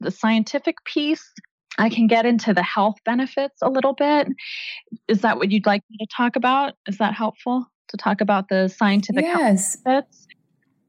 [0.00, 1.24] the scientific piece,
[1.78, 4.28] I can get into the health benefits a little bit.
[5.08, 6.74] Is that what you'd like me to talk about?
[6.86, 9.76] Is that helpful to talk about the scientific yes.
[9.76, 10.26] benefits?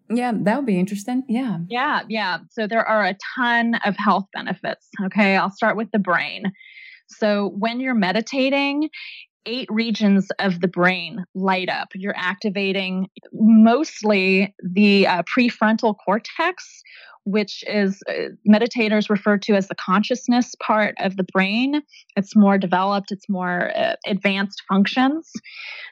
[0.10, 1.24] Yeah, that would be interesting.
[1.28, 1.58] Yeah.
[1.68, 2.40] Yeah, yeah.
[2.50, 4.88] So there are a ton of health benefits.
[5.06, 6.54] Okay, I'll start with the brain.
[7.10, 8.90] So when you're meditating,
[9.48, 11.88] eight regions of the brain light up.
[11.96, 16.84] You're activating mostly the uh, prefrontal cortex,
[17.28, 21.82] which is uh, meditators refer to as the consciousness part of the brain.
[22.16, 25.30] It's more developed, it's more uh, advanced functions.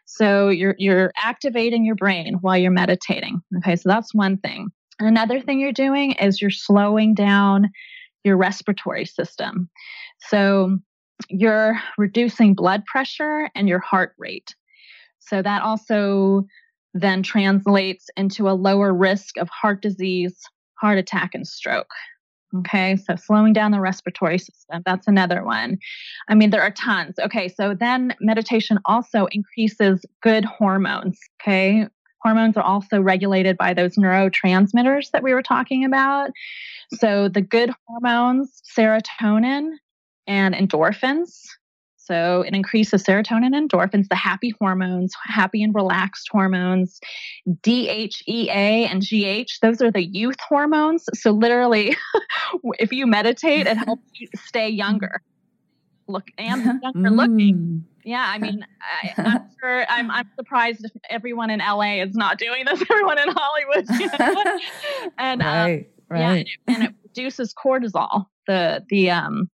[0.05, 3.41] So you're you're activating your brain while you're meditating.
[3.57, 4.69] Okay, so that's one thing.
[4.99, 7.69] Another thing you're doing is you're slowing down
[8.23, 9.69] your respiratory system.
[10.29, 10.77] So
[11.29, 14.55] you're reducing blood pressure and your heart rate.
[15.19, 16.45] So that also
[16.93, 20.39] then translates into a lower risk of heart disease,
[20.79, 21.91] heart attack, and stroke.
[22.59, 25.77] Okay, so slowing down the respiratory system, that's another one.
[26.29, 27.15] I mean, there are tons.
[27.19, 31.19] Okay, so then meditation also increases good hormones.
[31.41, 31.87] Okay,
[32.21, 36.31] hormones are also regulated by those neurotransmitters that we were talking about.
[36.93, 39.71] So the good hormones, serotonin
[40.27, 41.41] and endorphins,
[42.05, 46.99] so it increases serotonin and endorphins, the happy hormones, happy and relaxed hormones,
[47.47, 51.05] DHEA and GH, those are the youth hormones.
[51.15, 51.97] So literally,
[52.79, 55.21] if you meditate, it helps you stay younger.
[56.07, 57.55] Look and younger looking.
[57.55, 57.81] Mm.
[58.03, 58.63] Yeah, I mean,
[59.03, 62.79] I, am sure I'm, I'm surprised if everyone in LA is not doing this.
[62.87, 64.59] Everyone in Hollywood, you know?
[65.17, 66.19] and right, um, right.
[66.19, 69.49] yeah, and it, and it reduces cortisol, the the um,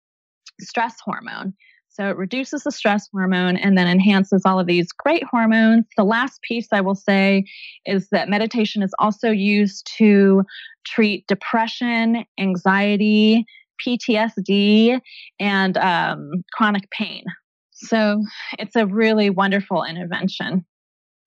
[0.60, 1.54] stress hormone.
[1.96, 5.86] So it reduces the stress hormone and then enhances all of these great hormones.
[5.96, 7.44] The last piece I will say
[7.86, 10.42] is that meditation is also used to
[10.84, 13.46] treat depression, anxiety,
[13.84, 15.00] PTSD,
[15.40, 17.24] and um, chronic pain.
[17.72, 18.22] So
[18.58, 20.66] it's a really wonderful intervention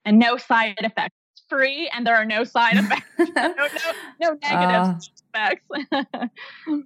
[0.05, 1.18] and no side effects.
[1.49, 3.05] Free and there are no side effects.
[3.35, 3.67] no, no,
[4.21, 5.11] no negatives.
[5.33, 5.55] Uh,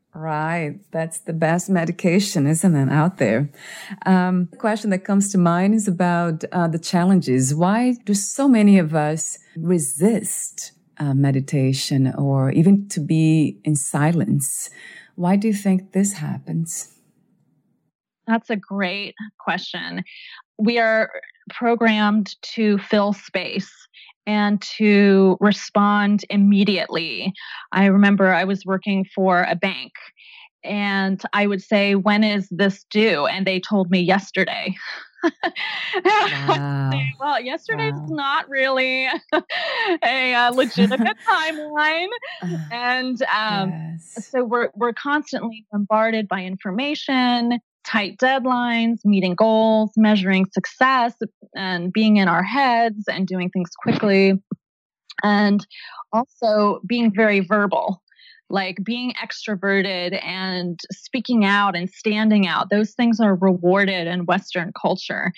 [0.13, 0.79] right.
[0.91, 3.49] That's the best medication, isn't it, out there?
[4.05, 7.55] Um, the question that comes to mind is about uh, the challenges.
[7.55, 14.69] Why do so many of us resist uh, meditation or even to be in silence?
[15.15, 16.93] Why do you think this happens?
[18.27, 20.03] That's a great question.
[20.57, 21.09] We are
[21.49, 23.71] programmed to fill space
[24.25, 27.33] and to respond immediately.
[27.71, 29.91] I remember I was working for a bank
[30.63, 33.25] and I would say, When is this due?
[33.25, 34.75] And they told me yesterday.
[36.05, 36.91] wow.
[37.19, 38.05] well, yesterday's wow.
[38.09, 39.07] not really
[40.03, 42.09] a uh, legitimate timeline,
[42.71, 44.27] and um, yes.
[44.29, 51.13] so we're we're constantly bombarded by information, tight deadlines, meeting goals, measuring success,
[51.55, 54.33] and being in our heads and doing things quickly.
[55.23, 55.65] And
[56.11, 58.01] also being very verbal,
[58.49, 62.69] like being extroverted and speaking out and standing out.
[62.69, 65.31] Those things are rewarded in Western culture.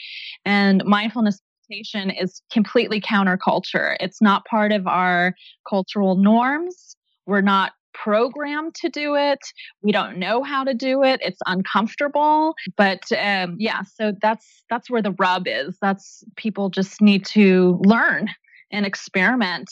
[0.44, 3.96] And mindfulness meditation is completely counterculture.
[4.00, 5.34] It's not part of our
[5.68, 6.96] cultural norms.
[7.26, 9.40] We're not programmed to do it.
[9.82, 11.20] We don't know how to do it.
[11.24, 12.56] It's uncomfortable.
[12.76, 15.78] But um, yeah, so that's that's where the rub is.
[15.82, 18.30] That's people just need to learn
[18.72, 19.70] and experiment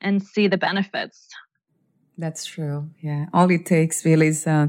[0.00, 1.28] and see the benefits.
[2.16, 2.90] That's true.
[3.00, 3.26] Yeah.
[3.32, 4.68] All it takes really is uh,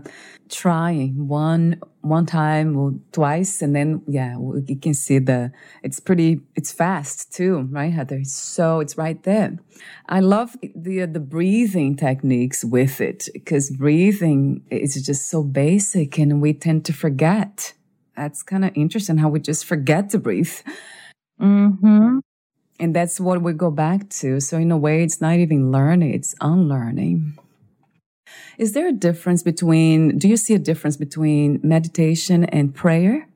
[0.50, 4.36] trying one one time or twice, and then yeah,
[4.68, 5.52] you can see the.
[5.84, 6.42] It's pretty.
[6.56, 8.24] It's fast too, right, Heather?
[8.24, 9.60] So it's right there.
[10.10, 16.42] I love the the breathing techniques with it because breathing is just so basic, and
[16.42, 17.74] we tend to forget.
[18.18, 20.54] That's kind of interesting how we just forget to breathe.
[21.40, 22.20] Hmm.
[22.80, 24.40] And that's what we go back to.
[24.40, 27.38] So in a way, it's not even learning, it's unlearning.
[28.58, 33.28] Is there a difference between, do you see a difference between meditation and prayer?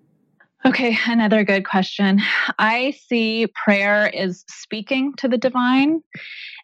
[0.65, 2.19] Okay, another good question.
[2.57, 6.01] I see prayer is speaking to the divine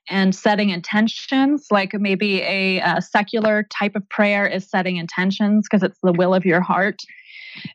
[0.09, 5.81] and setting intentions, like maybe a, a secular type of prayer is setting intentions because
[5.81, 7.01] it's the will of your heart.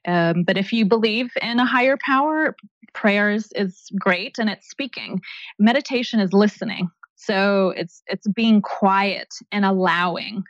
[0.06, 2.56] Um, but if you believe in a higher power,
[2.92, 5.20] prayers is great and it's speaking.
[5.58, 6.88] Meditation is listening.
[7.16, 10.42] So it's it's being quiet and allowing.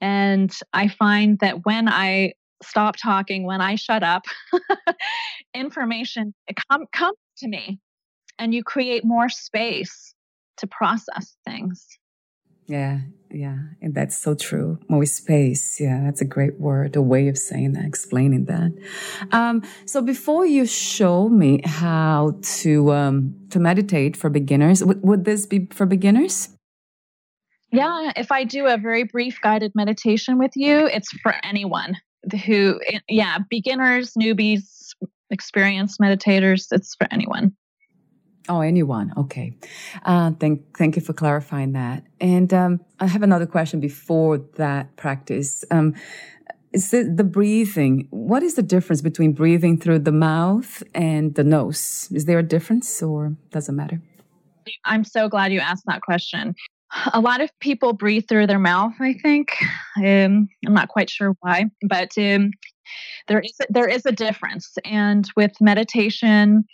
[0.00, 4.24] And I find that when I stop talking, when I shut up,
[5.54, 6.34] information
[6.68, 7.78] come comes to me
[8.38, 10.14] and you create more space
[10.58, 11.86] to process things.
[12.70, 13.00] Yeah,
[13.32, 14.78] yeah, and that's so true.
[14.88, 15.80] More space.
[15.80, 18.72] Yeah, that's a great word, a way of saying that, explaining that.
[19.32, 25.24] Um, so before you show me how to um, to meditate for beginners, would, would
[25.24, 26.50] this be for beginners?
[27.72, 31.96] Yeah, if I do a very brief guided meditation with you, it's for anyone
[32.44, 34.94] who, yeah, beginners, newbies,
[35.30, 37.52] experienced meditators, it's for anyone.
[38.50, 39.12] Oh, anyone.
[39.16, 39.52] Okay.
[40.04, 42.02] Uh, thank, thank you for clarifying that.
[42.20, 45.64] And um, I have another question before that practice.
[45.70, 45.94] Um,
[46.72, 48.08] is it the breathing?
[48.10, 52.08] What is the difference between breathing through the mouth and the nose?
[52.10, 54.02] Is there a difference or doesn't matter?
[54.84, 56.56] I'm so glad you asked that question.
[57.12, 59.54] A lot of people breathe through their mouth, I think.
[59.96, 62.50] Um, I'm not quite sure why, but um,
[63.28, 64.76] there is there is a difference.
[64.84, 66.64] And with meditation,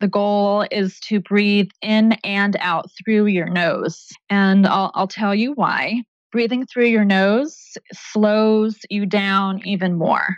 [0.00, 4.08] the goal is to breathe in and out through your nose.
[4.28, 6.02] And I'll, I'll tell you why.
[6.32, 10.36] Breathing through your nose slows you down even more.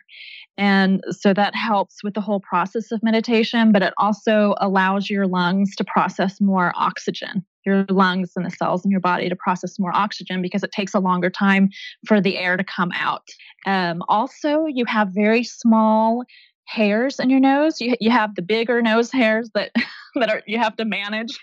[0.59, 5.27] And so that helps with the whole process of meditation, but it also allows your
[5.27, 9.79] lungs to process more oxygen, your lungs and the cells in your body to process
[9.79, 11.69] more oxygen because it takes a longer time
[12.07, 13.23] for the air to come out.
[13.67, 16.25] Um, also, you have very small
[16.69, 17.81] hairs in your nose.
[17.81, 19.73] You you have the bigger nose hairs that
[20.15, 21.39] that are you have to manage.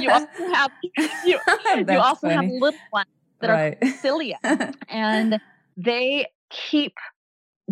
[0.00, 0.70] you also have
[1.24, 1.38] you,
[1.88, 2.34] you also funny.
[2.34, 3.08] have little ones
[3.40, 3.78] that right.
[3.82, 4.38] are cilia,
[4.88, 5.40] and
[5.76, 6.94] they keep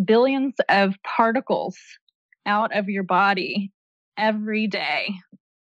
[0.05, 1.77] billions of particles
[2.45, 3.71] out of your body
[4.17, 5.13] every day.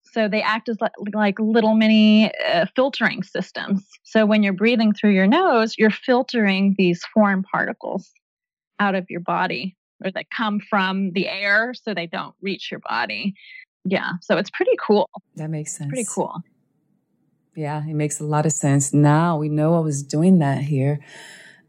[0.04, 3.86] So they act as like, like little mini uh, filtering systems.
[4.04, 8.10] So when you're breathing through your nose, you're filtering these foreign particles
[8.80, 12.82] out of your body or that come from the air so they don't reach your
[12.82, 13.34] body.
[13.86, 15.10] Yeah, so it's pretty cool.
[15.36, 15.90] That makes sense.
[15.90, 16.42] Pretty cool.
[17.56, 18.94] Yeah, it makes a lot of sense.
[18.94, 21.00] Now we know I was doing that here.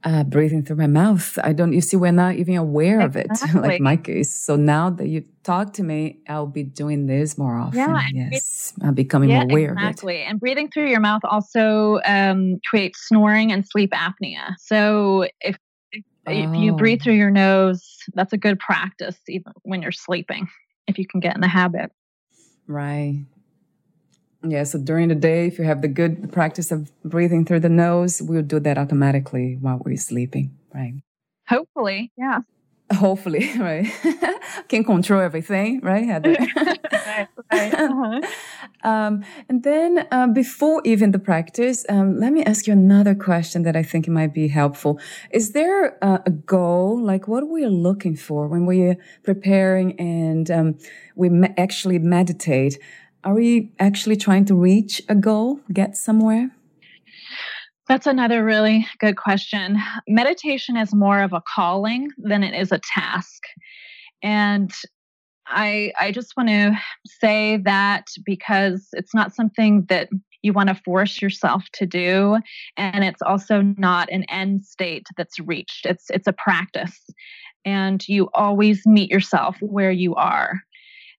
[0.05, 1.37] Uh, breathing through my mouth.
[1.43, 3.51] I don't, you see, we're not even aware exactly.
[3.51, 4.33] of it, like my case.
[4.33, 7.81] So now that you talk to me, I'll be doing this more often.
[7.81, 9.73] Yeah, yes, I'm becoming yeah, aware exactly.
[9.73, 9.91] of it.
[9.91, 10.23] Exactly.
[10.23, 14.55] And breathing through your mouth also um, creates snoring and sleep apnea.
[14.59, 15.57] So if
[16.27, 17.05] if you breathe oh.
[17.05, 20.49] through your nose, that's a good practice even when you're sleeping,
[20.87, 21.93] if you can get in the habit.
[22.67, 23.25] Right.
[24.43, 27.69] Yeah, so during the day, if you have the good practice of breathing through the
[27.69, 30.95] nose, we'll do that automatically while we're sleeping, right?
[31.49, 32.41] Hopefully, yeah.
[32.95, 33.87] Hopefully, right?
[34.69, 36.37] Can control everything, right, Heather?
[36.57, 37.75] right, right.
[37.75, 38.21] Uh-huh.
[38.85, 43.63] um, and then uh, before even the practice, um, let me ask you another question
[43.65, 45.01] that I think might be helpful.
[45.33, 50.79] Is there uh, a goal, like what we're looking for when we're preparing and um,
[51.17, 52.79] we me- actually meditate?
[53.25, 56.56] Are we actually trying to reach a goal, get somewhere?
[57.89, 59.79] That's another really good question.
[60.09, 63.43] Meditation is more of a calling than it is a task.
[64.23, 64.73] And
[65.47, 66.77] I I just want to
[67.07, 70.09] say that because it's not something that
[70.43, 72.39] you want to force yourself to do
[72.77, 75.87] and it's also not an end state that's reached.
[75.87, 77.01] It's it's a practice
[77.65, 80.61] and you always meet yourself where you are.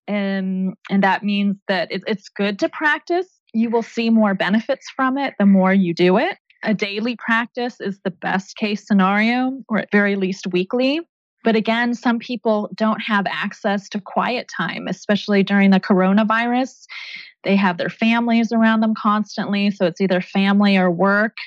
[0.06, 3.28] And and that means that it, it's good to practice.
[3.54, 7.80] You will see more benefits from it the more you do it a daily practice
[7.80, 11.02] is the best case scenario, or at very least weekly.
[11.44, 16.86] But again, some people don't have access to quiet time, especially during the coronavirus.
[17.44, 21.38] They have their families around them constantly, so it's either family or work.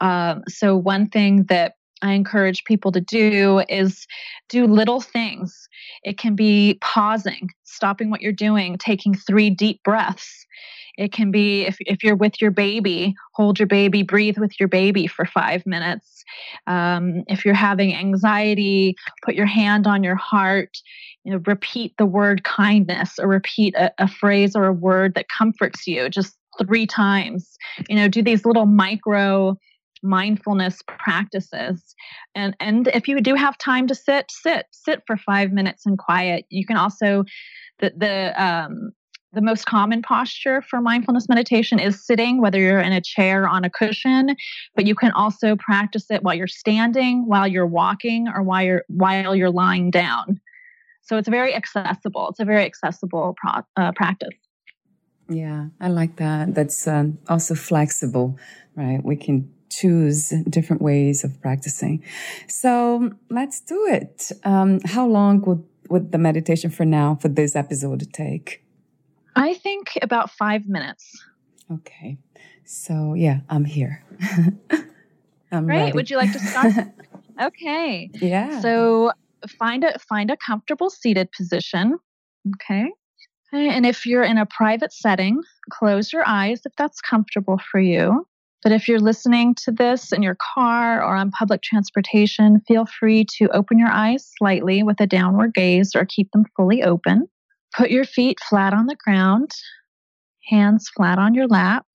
[0.00, 4.06] Um, so, one thing that I encourage people to do is
[4.48, 5.68] do little things.
[6.02, 10.46] It can be pausing, stopping what you're doing, taking three deep breaths.
[10.98, 14.68] It can be if, if you're with your baby, hold your baby, breathe with your
[14.68, 16.24] baby for five minutes.
[16.66, 18.94] Um, if you're having anxiety,
[19.24, 20.78] put your hand on your heart.
[21.24, 25.26] You know, repeat the word kindness or repeat a, a phrase or a word that
[25.28, 27.56] comforts you just three times.
[27.88, 29.58] You know, do these little micro
[30.02, 31.94] mindfulness practices
[32.34, 35.96] and and if you do have time to sit sit sit for five minutes in
[35.96, 37.24] quiet you can also
[37.78, 38.92] the the um
[39.36, 43.64] the most common posture for mindfulness meditation is sitting, whether you're in a chair on
[43.64, 44.34] a cushion,
[44.74, 48.84] but you can also practice it while you're standing, while you're walking, or while you're
[48.88, 50.40] while you're lying down.
[51.02, 52.30] So it's very accessible.
[52.30, 54.34] It's a very accessible pro- uh, practice.
[55.28, 56.54] Yeah, I like that.
[56.54, 58.38] That's um, also flexible,
[58.74, 59.04] right?
[59.04, 62.02] We can choose different ways of practicing.
[62.48, 64.32] So let's do it.
[64.44, 68.64] Um, how long would, would the meditation for now, for this episode, take?
[69.34, 71.22] I think about five minutes.
[71.70, 72.18] Okay.
[72.64, 74.02] So, yeah, I'm here.
[75.52, 75.78] I'm Great.
[75.78, 75.92] Ready.
[75.92, 76.74] Would you like to start?
[77.42, 78.10] okay.
[78.14, 78.60] Yeah.
[78.60, 79.12] So,
[79.58, 81.98] find a find a comfortable seated position.
[82.56, 82.90] Okay.
[83.54, 85.40] Okay, and if you're in a private setting,
[85.70, 88.26] close your eyes if that's comfortable for you.
[88.66, 93.24] But if you're listening to this in your car or on public transportation, feel free
[93.36, 97.28] to open your eyes slightly with a downward gaze or keep them fully open.
[97.76, 99.52] Put your feet flat on the ground,
[100.48, 101.86] hands flat on your lap.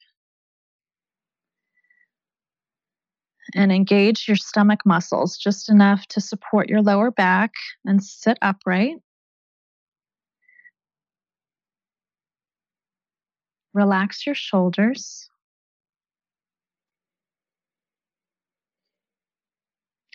[3.53, 7.51] And engage your stomach muscles just enough to support your lower back
[7.84, 8.95] and sit upright.
[13.74, 15.30] Relax your shoulders.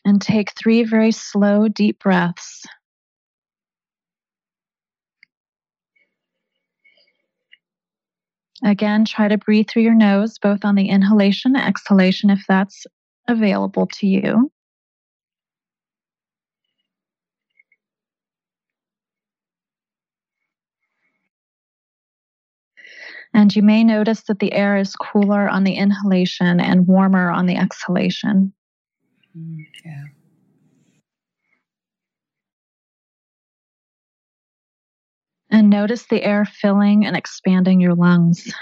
[0.06, 2.64] And take three very slow, deep breaths.
[8.64, 12.86] Again, try to breathe through your nose, both on the inhalation and exhalation, if that's
[13.26, 14.52] available to you.
[23.34, 27.46] And you may notice that the air is cooler on the inhalation and warmer on
[27.46, 28.52] the exhalation.
[29.36, 30.04] Mm, yeah.
[35.50, 38.52] And notice the air filling and expanding your lungs.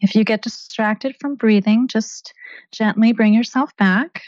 [0.00, 2.34] If you get distracted from breathing, just
[2.72, 4.22] gently bring yourself back.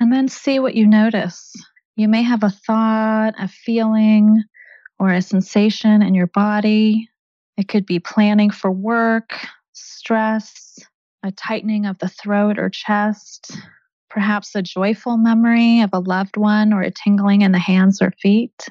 [0.00, 1.52] And then see what you notice.
[1.96, 4.42] You may have a thought, a feeling,
[4.98, 7.08] or a sensation in your body.
[7.58, 9.34] It could be planning for work,
[9.74, 10.78] stress,
[11.22, 13.52] a tightening of the throat or chest,
[14.08, 18.12] perhaps a joyful memory of a loved one or a tingling in the hands or
[18.22, 18.68] feet.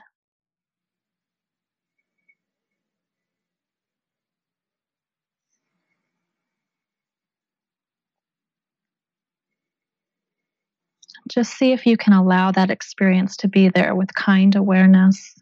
[11.30, 15.36] Just see if you can allow that experience to be there with kind awareness.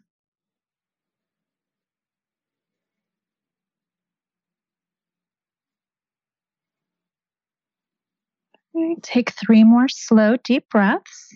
[9.02, 11.34] Take three more slow, deep breaths.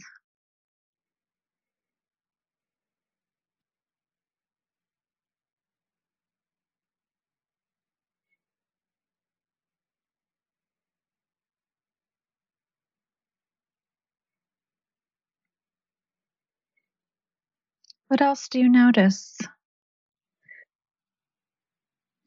[18.13, 19.39] What else do you notice?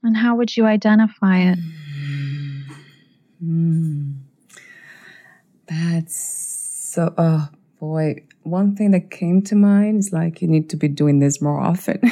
[0.01, 1.59] And how would you identify it?
[3.43, 4.15] Mm.
[5.67, 6.17] That's
[6.91, 8.23] so, oh boy.
[8.41, 11.61] One thing that came to mind is like, you need to be doing this more
[11.61, 12.01] often.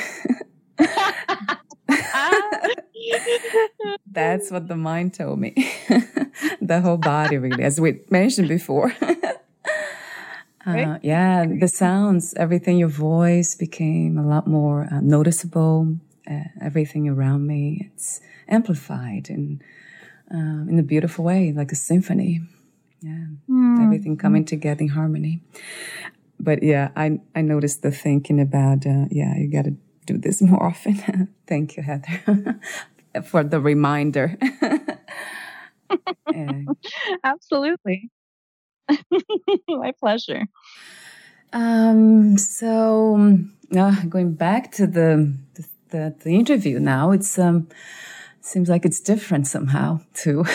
[4.06, 5.56] That's what the mind told me.
[6.62, 8.94] the whole body, really, as we mentioned before.
[10.66, 15.98] Uh, yeah, the sounds, everything, your voice became a lot more uh, noticeable.
[16.30, 19.62] Uh, everything around me, it's amplified in
[20.32, 22.42] um, in a beautiful way, like a symphony.
[23.02, 23.84] Yeah, mm.
[23.84, 25.42] everything coming together in harmony.
[26.40, 30.42] But yeah, I I noticed the thinking about uh, yeah, you got to do this
[30.50, 31.28] more often.
[31.48, 32.60] Thank you, Heather,
[33.26, 34.38] for the reminder.
[37.24, 38.10] Absolutely.
[39.68, 40.46] My pleasure.
[41.54, 43.40] Um, so
[43.76, 45.34] uh, going back to the,
[45.90, 47.68] the, the interview now, it's um,
[48.42, 50.46] seems like it's different somehow too.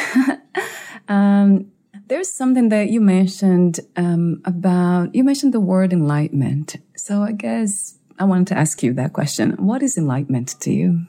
[1.09, 1.70] um,
[2.09, 6.76] there's something that you mentioned um, about you mentioned the word enlightenment.
[6.97, 9.53] So I guess I wanted to ask you that question.
[9.53, 11.03] What is enlightenment to you?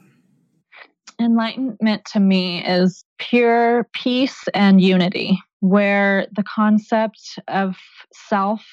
[1.20, 7.76] Enlightenment to me is pure peace and unity where the concept of
[8.12, 8.64] self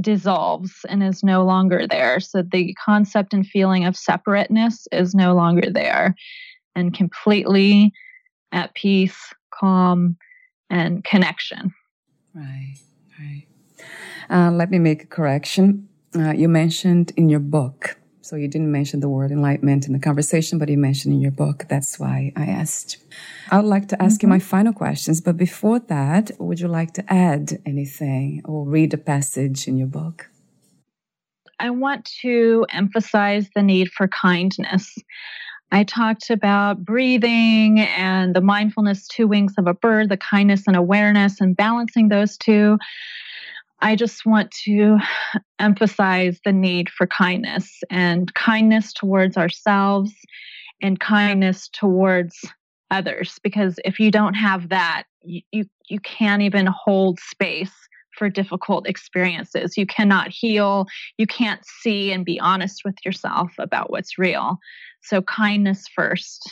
[0.00, 2.20] dissolves and is no longer there.
[2.20, 6.14] So the concept and feeling of separateness is no longer there
[6.74, 7.92] and completely
[8.52, 10.16] at peace, calm,
[10.70, 11.72] and connection.
[12.34, 12.76] Right,
[13.18, 13.46] right.
[14.30, 15.88] Uh, let me make a correction.
[16.14, 17.97] uh, you mentioned in your book.
[18.28, 21.30] So you didn't mention the word enlightenment in the conversation, but you mentioned in your
[21.30, 21.64] book.
[21.66, 22.98] That's why I asked.
[23.50, 24.26] I would like to ask mm-hmm.
[24.26, 28.92] you my final questions, but before that, would you like to add anything or read
[28.92, 30.28] a passage in your book?
[31.58, 34.98] I want to emphasize the need for kindness.
[35.72, 40.76] I talked about breathing and the mindfulness, two wings of a bird, the kindness and
[40.76, 42.76] awareness, and balancing those two.
[43.80, 44.98] I just want to
[45.58, 50.12] emphasize the need for kindness and kindness towards ourselves
[50.82, 52.36] and kindness towards
[52.90, 57.72] others because if you don't have that you, you, you can't even hold space
[58.16, 59.76] for difficult experiences.
[59.76, 60.86] You cannot heal.
[61.18, 64.58] You can't see and be honest with yourself about what's real.
[65.02, 66.42] So kindness first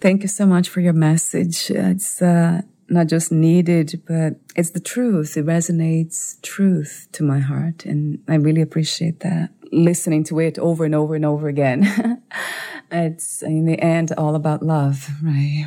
[0.00, 4.80] thank you so much for your message it's uh, not just needed, but it's the
[4.80, 5.36] truth.
[5.36, 7.84] It resonates truth to my heart.
[7.84, 9.50] And I really appreciate that.
[9.70, 12.22] Listening to it over and over and over again.
[12.90, 15.66] it's in the end all about love, right?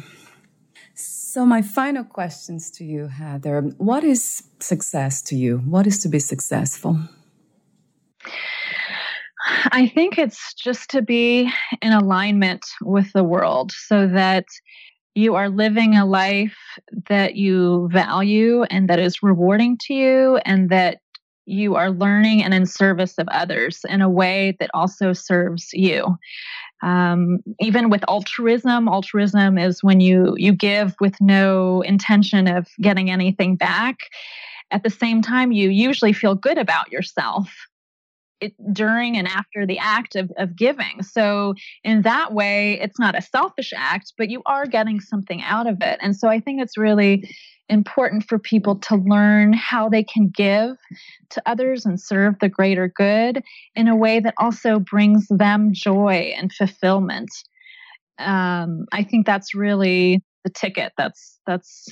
[0.96, 3.62] So my final questions to you, Heather.
[3.78, 5.60] What is success to you?
[5.60, 7.00] What is to be successful?
[9.72, 14.46] I think it's just to be in alignment with the world so that
[15.16, 16.58] you are living a life
[17.10, 21.00] that you value and that is rewarding to you, and that
[21.46, 26.16] you are learning and in service of others in a way that also serves you.
[26.82, 33.10] Um, even with altruism, altruism is when you you give with no intention of getting
[33.10, 33.98] anything back.
[34.72, 37.52] At the same time, you usually feel good about yourself
[38.42, 41.04] it, during and after the act of, of giving.
[41.04, 45.68] So, in that way, it's not a selfish act, but you are getting something out
[45.68, 46.00] of it.
[46.02, 47.34] And so, I think it's really
[47.70, 50.76] important for people to learn how they can give
[51.30, 53.42] to others and serve the greater good
[53.76, 57.30] in a way that also brings them joy and fulfillment.
[58.20, 60.92] Um, I think that's really the ticket.
[60.98, 61.88] That's that's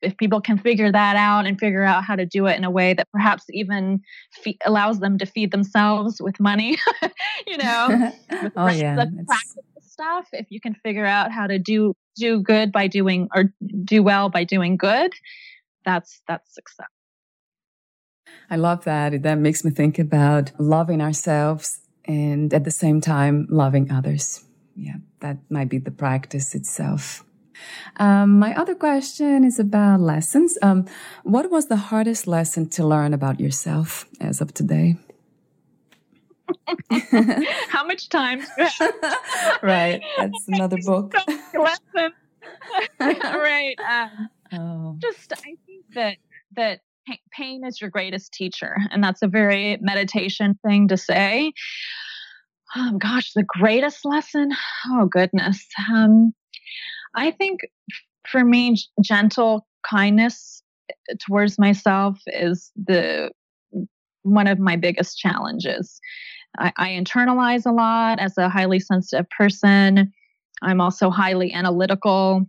[0.00, 2.70] if people can figure that out and figure out how to do it in a
[2.70, 4.00] way that perhaps even
[4.32, 6.78] fe- allows them to feed themselves with money,
[7.46, 8.12] you know,
[8.56, 10.28] oh yeah, the practical stuff.
[10.32, 13.52] If you can figure out how to do do good by doing or
[13.84, 15.12] do well by doing good,
[15.84, 16.88] that's that's success.
[18.50, 19.22] I love that.
[19.22, 24.44] That makes me think about loving ourselves and at the same time loving others.
[24.76, 27.24] Yeah, that might be the practice itself.
[27.96, 30.58] Um, my other question is about lessons.
[30.62, 30.86] Um,
[31.22, 34.96] what was the hardest lesson to learn about yourself as of today?
[37.68, 38.42] How much time?
[39.62, 41.14] right, that's another book.
[41.54, 42.12] lesson.
[43.00, 43.76] right.
[43.80, 44.96] Um, oh.
[45.00, 46.16] Just, I think that
[46.56, 46.80] that
[47.32, 51.52] pain is your greatest teacher, and that's a very meditation thing to say.
[52.74, 54.50] Oh, gosh, the greatest lesson.
[54.88, 55.66] Oh goodness.
[55.92, 56.32] Um,
[57.14, 57.60] I think
[58.28, 63.30] for me, gentle kindness eh, towards myself is the
[64.22, 66.00] one of my biggest challenges.
[66.58, 70.12] I, I internalize a lot as a highly sensitive person.
[70.62, 72.46] I'm also highly analytical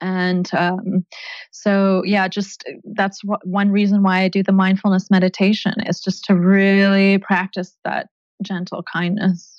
[0.00, 1.04] and um,
[1.50, 6.00] so yeah just eh, that's what, one reason why i do the mindfulness meditation is
[6.00, 8.08] just to really practice that
[8.42, 9.55] gentle kindness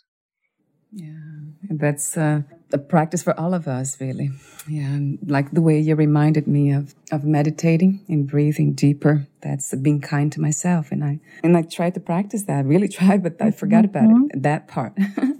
[0.91, 1.37] yeah
[1.69, 2.41] that's uh,
[2.73, 4.31] a practice for all of us, really.
[4.67, 9.27] Yeah, like the way you reminded me of of meditating and breathing deeper.
[9.41, 12.65] That's being kind to myself, and I and I tried to practice that.
[12.65, 14.37] Really tried, but I forgot about mm-hmm.
[14.37, 14.43] it.
[14.43, 14.93] That part.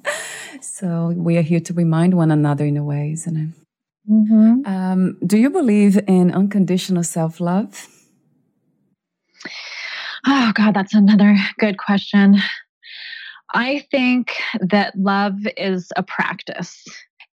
[0.62, 4.12] so we are here to remind one another in a way, isn't it?
[4.12, 4.66] Mm-hmm.
[4.66, 7.88] Um, do you believe in unconditional self love?
[10.26, 12.38] Oh God, that's another good question.
[13.54, 16.84] I think that love is a practice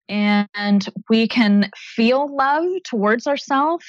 [0.10, 3.86] and we can feel love towards ourselves,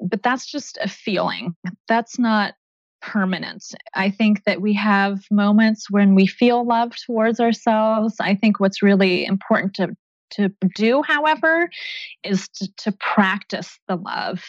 [0.00, 1.54] but that's just a feeling.
[1.86, 2.54] That's not
[3.00, 3.64] permanent.
[3.94, 8.16] I think that we have moments when we feel love towards ourselves.
[8.20, 9.94] I think what's really important to
[10.30, 11.70] to do, however,
[12.22, 14.44] is to, to practice the love.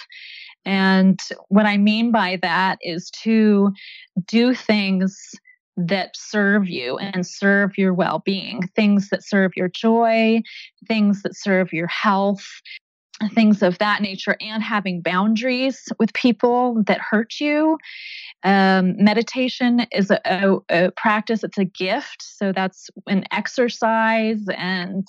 [0.65, 1.17] And
[1.47, 3.71] what I mean by that is to
[4.25, 5.33] do things
[5.87, 10.41] that serve you and serve your well being, things that serve your joy,
[10.87, 12.45] things that serve your health,
[13.33, 17.77] things of that nature, and having boundaries with people that hurt you.
[18.43, 22.21] Um, meditation is a, a, a, practice, it's a gift.
[22.21, 25.05] So that's an exercise and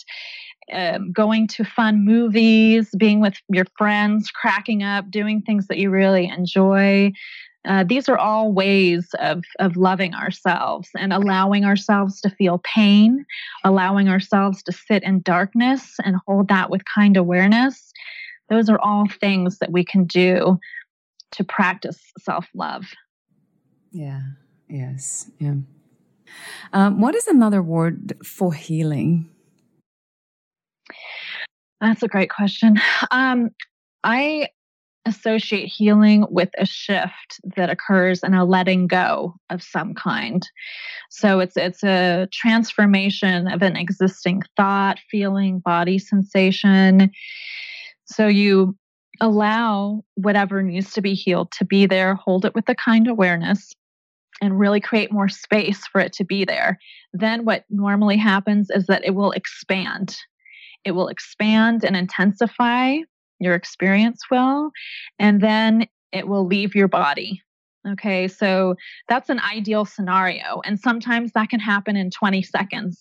[0.73, 5.91] um, going to fun movies, being with your friends, cracking up, doing things that you
[5.91, 7.13] really enjoy.
[7.67, 13.25] Uh, these are all ways of, of loving ourselves and allowing ourselves to feel pain,
[13.65, 17.93] allowing ourselves to sit in darkness and hold that with kind awareness.
[18.49, 20.59] Those are all things that we can do
[21.33, 22.87] to practice self love.
[23.93, 24.23] Yeah,
[24.69, 25.55] yes, yeah.
[26.73, 29.29] Um, what is another word for healing?
[31.81, 32.81] That's a great question.
[33.11, 33.51] Um,
[34.05, 34.49] I
[35.07, 40.47] associate healing with a shift that occurs and a letting go of some kind.
[41.11, 47.11] So it's it's a transformation of an existing thought, feeling, body sensation.
[48.05, 48.77] So you
[49.21, 53.73] allow whatever needs to be healed to be there, hold it with a kind awareness
[54.41, 56.79] and really create more space for it to be there.
[57.13, 60.17] Then what normally happens is that it will expand.
[60.85, 62.99] It will expand and intensify
[63.41, 64.71] your experience will,
[65.19, 67.43] and then it will leave your body.
[67.89, 68.75] Okay, so
[69.09, 70.61] that's an ideal scenario.
[70.65, 73.01] And sometimes that can happen in 20 seconds.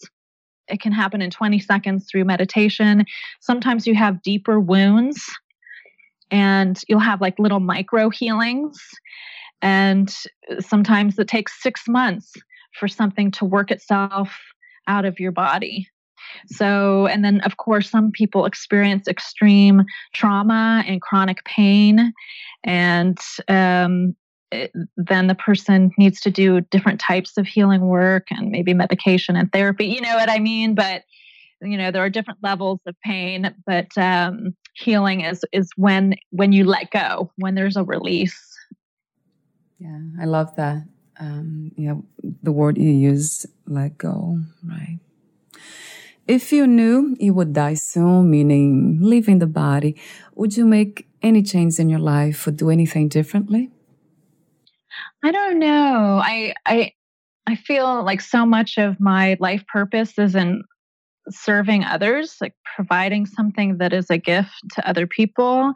[0.70, 3.06] It can happen in 20 seconds through meditation.
[3.42, 5.26] Sometimes you have deeper wounds
[6.32, 8.80] and you'll have like little micro healings.
[9.62, 10.14] And
[10.50, 12.34] uh, sometimes it takes six months
[12.80, 14.38] for something to work itself
[14.88, 15.90] out of your body.
[16.48, 22.14] So, and then of course, some people experience extreme trauma and chronic pain,
[22.64, 23.18] and
[23.48, 24.16] um,
[24.52, 29.36] it, then the person needs to do different types of healing work and maybe medication
[29.36, 29.86] and therapy.
[29.86, 30.76] You know what I mean?
[30.76, 31.04] But
[31.62, 36.52] you know there are different levels of pain, but um, healing is is when when
[36.52, 38.58] you let go, when there's a release.
[39.80, 40.84] Yeah, I love that.
[41.20, 42.06] Um, you know,
[42.44, 45.00] the word you use, let go, right?
[46.30, 49.96] If you knew you would die soon, meaning leaving the body,
[50.36, 53.72] would you make any change in your life or do anything differently?
[55.24, 56.22] I don't know.
[56.24, 56.92] I I
[57.48, 60.62] I feel like so much of my life purpose is in
[61.30, 65.74] serving others, like providing something that is a gift to other people.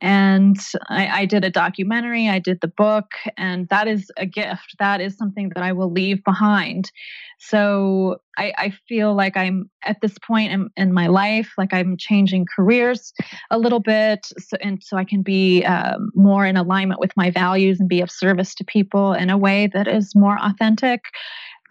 [0.00, 4.74] And I, I, did a documentary, I did the book, and that is a gift.
[4.78, 6.90] That is something that I will leave behind.
[7.38, 11.96] So I, I feel like I'm at this point in, in, my life, like I'm
[11.96, 13.12] changing careers
[13.50, 17.30] a little bit, so, and so I can be um, more in alignment with my
[17.30, 21.02] values and be of service to people in a way that is more authentic.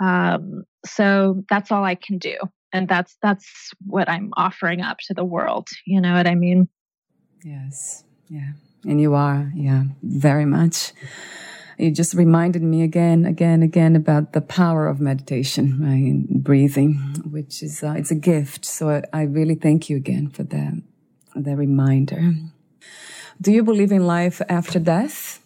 [0.02, 2.38] Um, so that's all I can do,
[2.74, 5.70] and that's that's what I'm offering up to the world.
[5.86, 6.68] You know what I mean?
[7.44, 8.04] Yes.
[8.30, 8.54] Yeah.
[8.86, 10.92] And you are, yeah, very much.
[11.78, 15.92] You just reminded me again, again, again about the power of meditation, right?
[15.92, 16.96] And breathing,
[17.30, 18.66] which is, uh, it's a gift.
[18.66, 20.82] So I, I really thank you again for that,
[21.36, 22.34] the reminder.
[23.42, 25.40] Do you believe in life after death?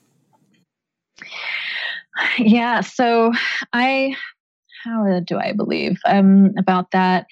[2.37, 2.81] Yeah.
[2.81, 3.31] So
[3.71, 4.15] I,
[4.87, 7.27] how do I believe um, about that?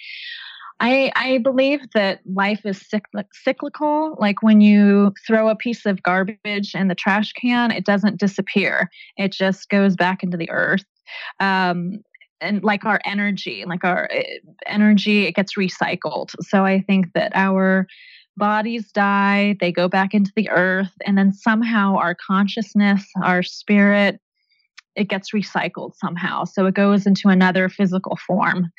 [0.79, 2.85] I, I believe that life is
[3.33, 4.15] cyclical.
[4.19, 8.89] Like when you throw a piece of garbage in the trash can, it doesn't disappear,
[9.17, 10.83] it just goes back into the earth.
[11.39, 12.03] Um,
[12.41, 16.31] and like our energy, like our eh, energy, it gets recycled.
[16.41, 17.87] So I think that our
[18.35, 24.19] bodies die, they go back into the earth, and then somehow our consciousness, our spirit,
[24.95, 26.45] it gets recycled somehow.
[26.45, 28.71] So it goes into another physical form.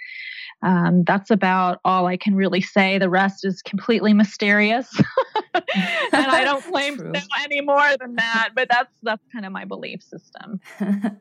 [0.62, 2.98] Um, that's about all I can really say.
[2.98, 4.88] The rest is completely mysterious,
[5.54, 5.64] and
[6.12, 8.50] I don't claim to know any more than that.
[8.54, 10.60] But that's that's kind of my belief system.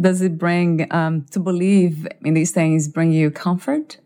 [0.00, 2.88] Does it bring um, to believe in these things?
[2.88, 3.98] Bring you comfort?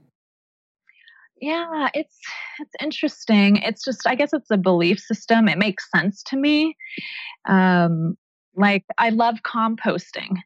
[1.40, 2.18] Yeah, it's
[2.58, 3.58] it's interesting.
[3.58, 5.48] It's just I guess it's a belief system.
[5.48, 6.76] It makes sense to me.
[7.48, 8.16] Um,
[8.58, 10.36] like i love composting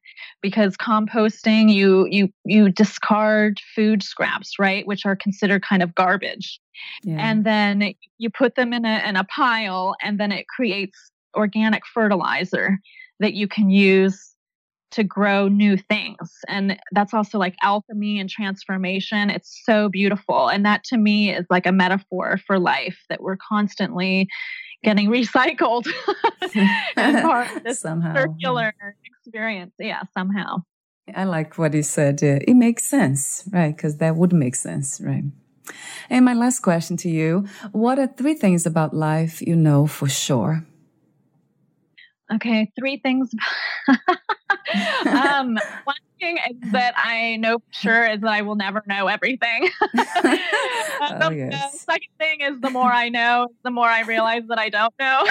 [0.40, 6.60] because composting you you you discard food scraps right which are considered kind of garbage.
[7.04, 7.16] Yeah.
[7.18, 11.82] and then you put them in a in a pile and then it creates organic
[11.86, 12.78] fertilizer
[13.20, 14.32] that you can use
[14.92, 16.38] to grow new things.
[16.48, 19.30] And that's also like alchemy and transformation.
[19.30, 20.48] It's so beautiful.
[20.48, 24.28] And that to me is like a metaphor for life that we're constantly
[24.82, 25.86] getting recycled
[27.22, 28.74] part of this somehow circular
[29.04, 29.72] experience.
[29.78, 30.62] Yeah, somehow.
[31.14, 32.22] I like what you said.
[32.22, 33.74] Uh, it makes sense, right?
[33.74, 35.24] Because that would make sense, right?
[36.10, 40.08] And my last question to you What are three things about life you know for
[40.08, 40.64] sure?
[42.32, 43.30] Okay, three things.
[45.06, 49.68] um, one is that I know for sure is that I will never know everything.
[49.94, 51.72] oh, yes.
[51.72, 54.94] The second thing is the more I know, the more I realize that I don't
[54.98, 55.26] know.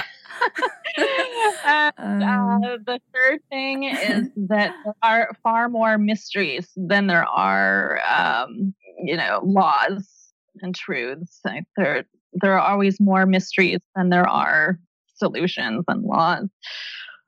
[0.96, 7.24] and, uh, um, the third thing is that there are far more mysteries than there
[7.24, 11.40] are, um, you know, laws and truths.
[11.76, 14.78] There, there are always more mysteries than there are
[15.14, 16.48] solutions and laws.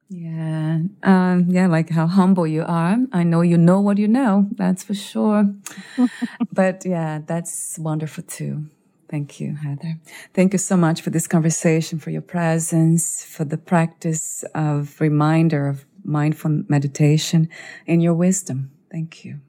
[0.08, 0.80] Yeah.
[1.02, 2.96] Um, yeah, like how humble you are.
[3.12, 5.52] I know you know what you know, that's for sure.
[6.52, 8.66] but yeah, that's wonderful too.
[9.08, 9.98] Thank you, Heather.
[10.32, 15.68] Thank you so much for this conversation, for your presence, for the practice of reminder
[15.68, 17.48] of mindful meditation
[17.86, 18.70] and your wisdom.
[18.90, 19.40] Thank you.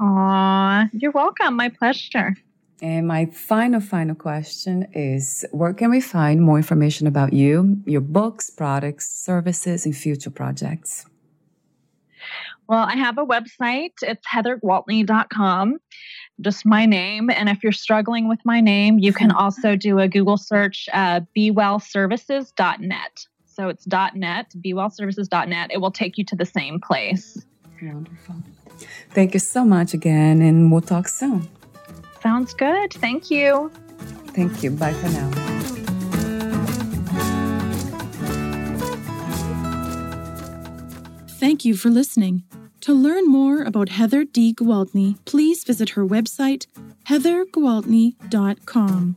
[0.00, 1.56] Aw, you're welcome.
[1.56, 2.36] My pleasure.
[2.82, 8.00] And my final, final question is where can we find more information about you, your
[8.00, 11.04] books, products, services, and future projects?
[12.68, 13.94] Well, I have a website.
[14.00, 15.78] It's heathergwaltney.com,
[16.40, 17.28] just my name.
[17.28, 21.20] And if you're struggling with my name, you can also do a Google search, uh,
[21.36, 23.26] bewellservices.net.
[23.44, 25.70] So it's .net, bewellservices.net.
[25.72, 27.44] It will take you to the same place.
[27.82, 28.36] Wonderful.
[29.10, 31.48] Thank you so much again, and we'll talk soon.
[32.22, 32.92] Sounds good.
[32.94, 33.70] Thank you.
[34.28, 34.70] Thank you.
[34.70, 35.30] Bye for now.
[41.28, 42.42] Thank you for listening.
[42.82, 44.54] To learn more about Heather D.
[44.54, 46.66] Gwaltney, please visit her website,
[47.08, 49.16] heathergwaltney.com.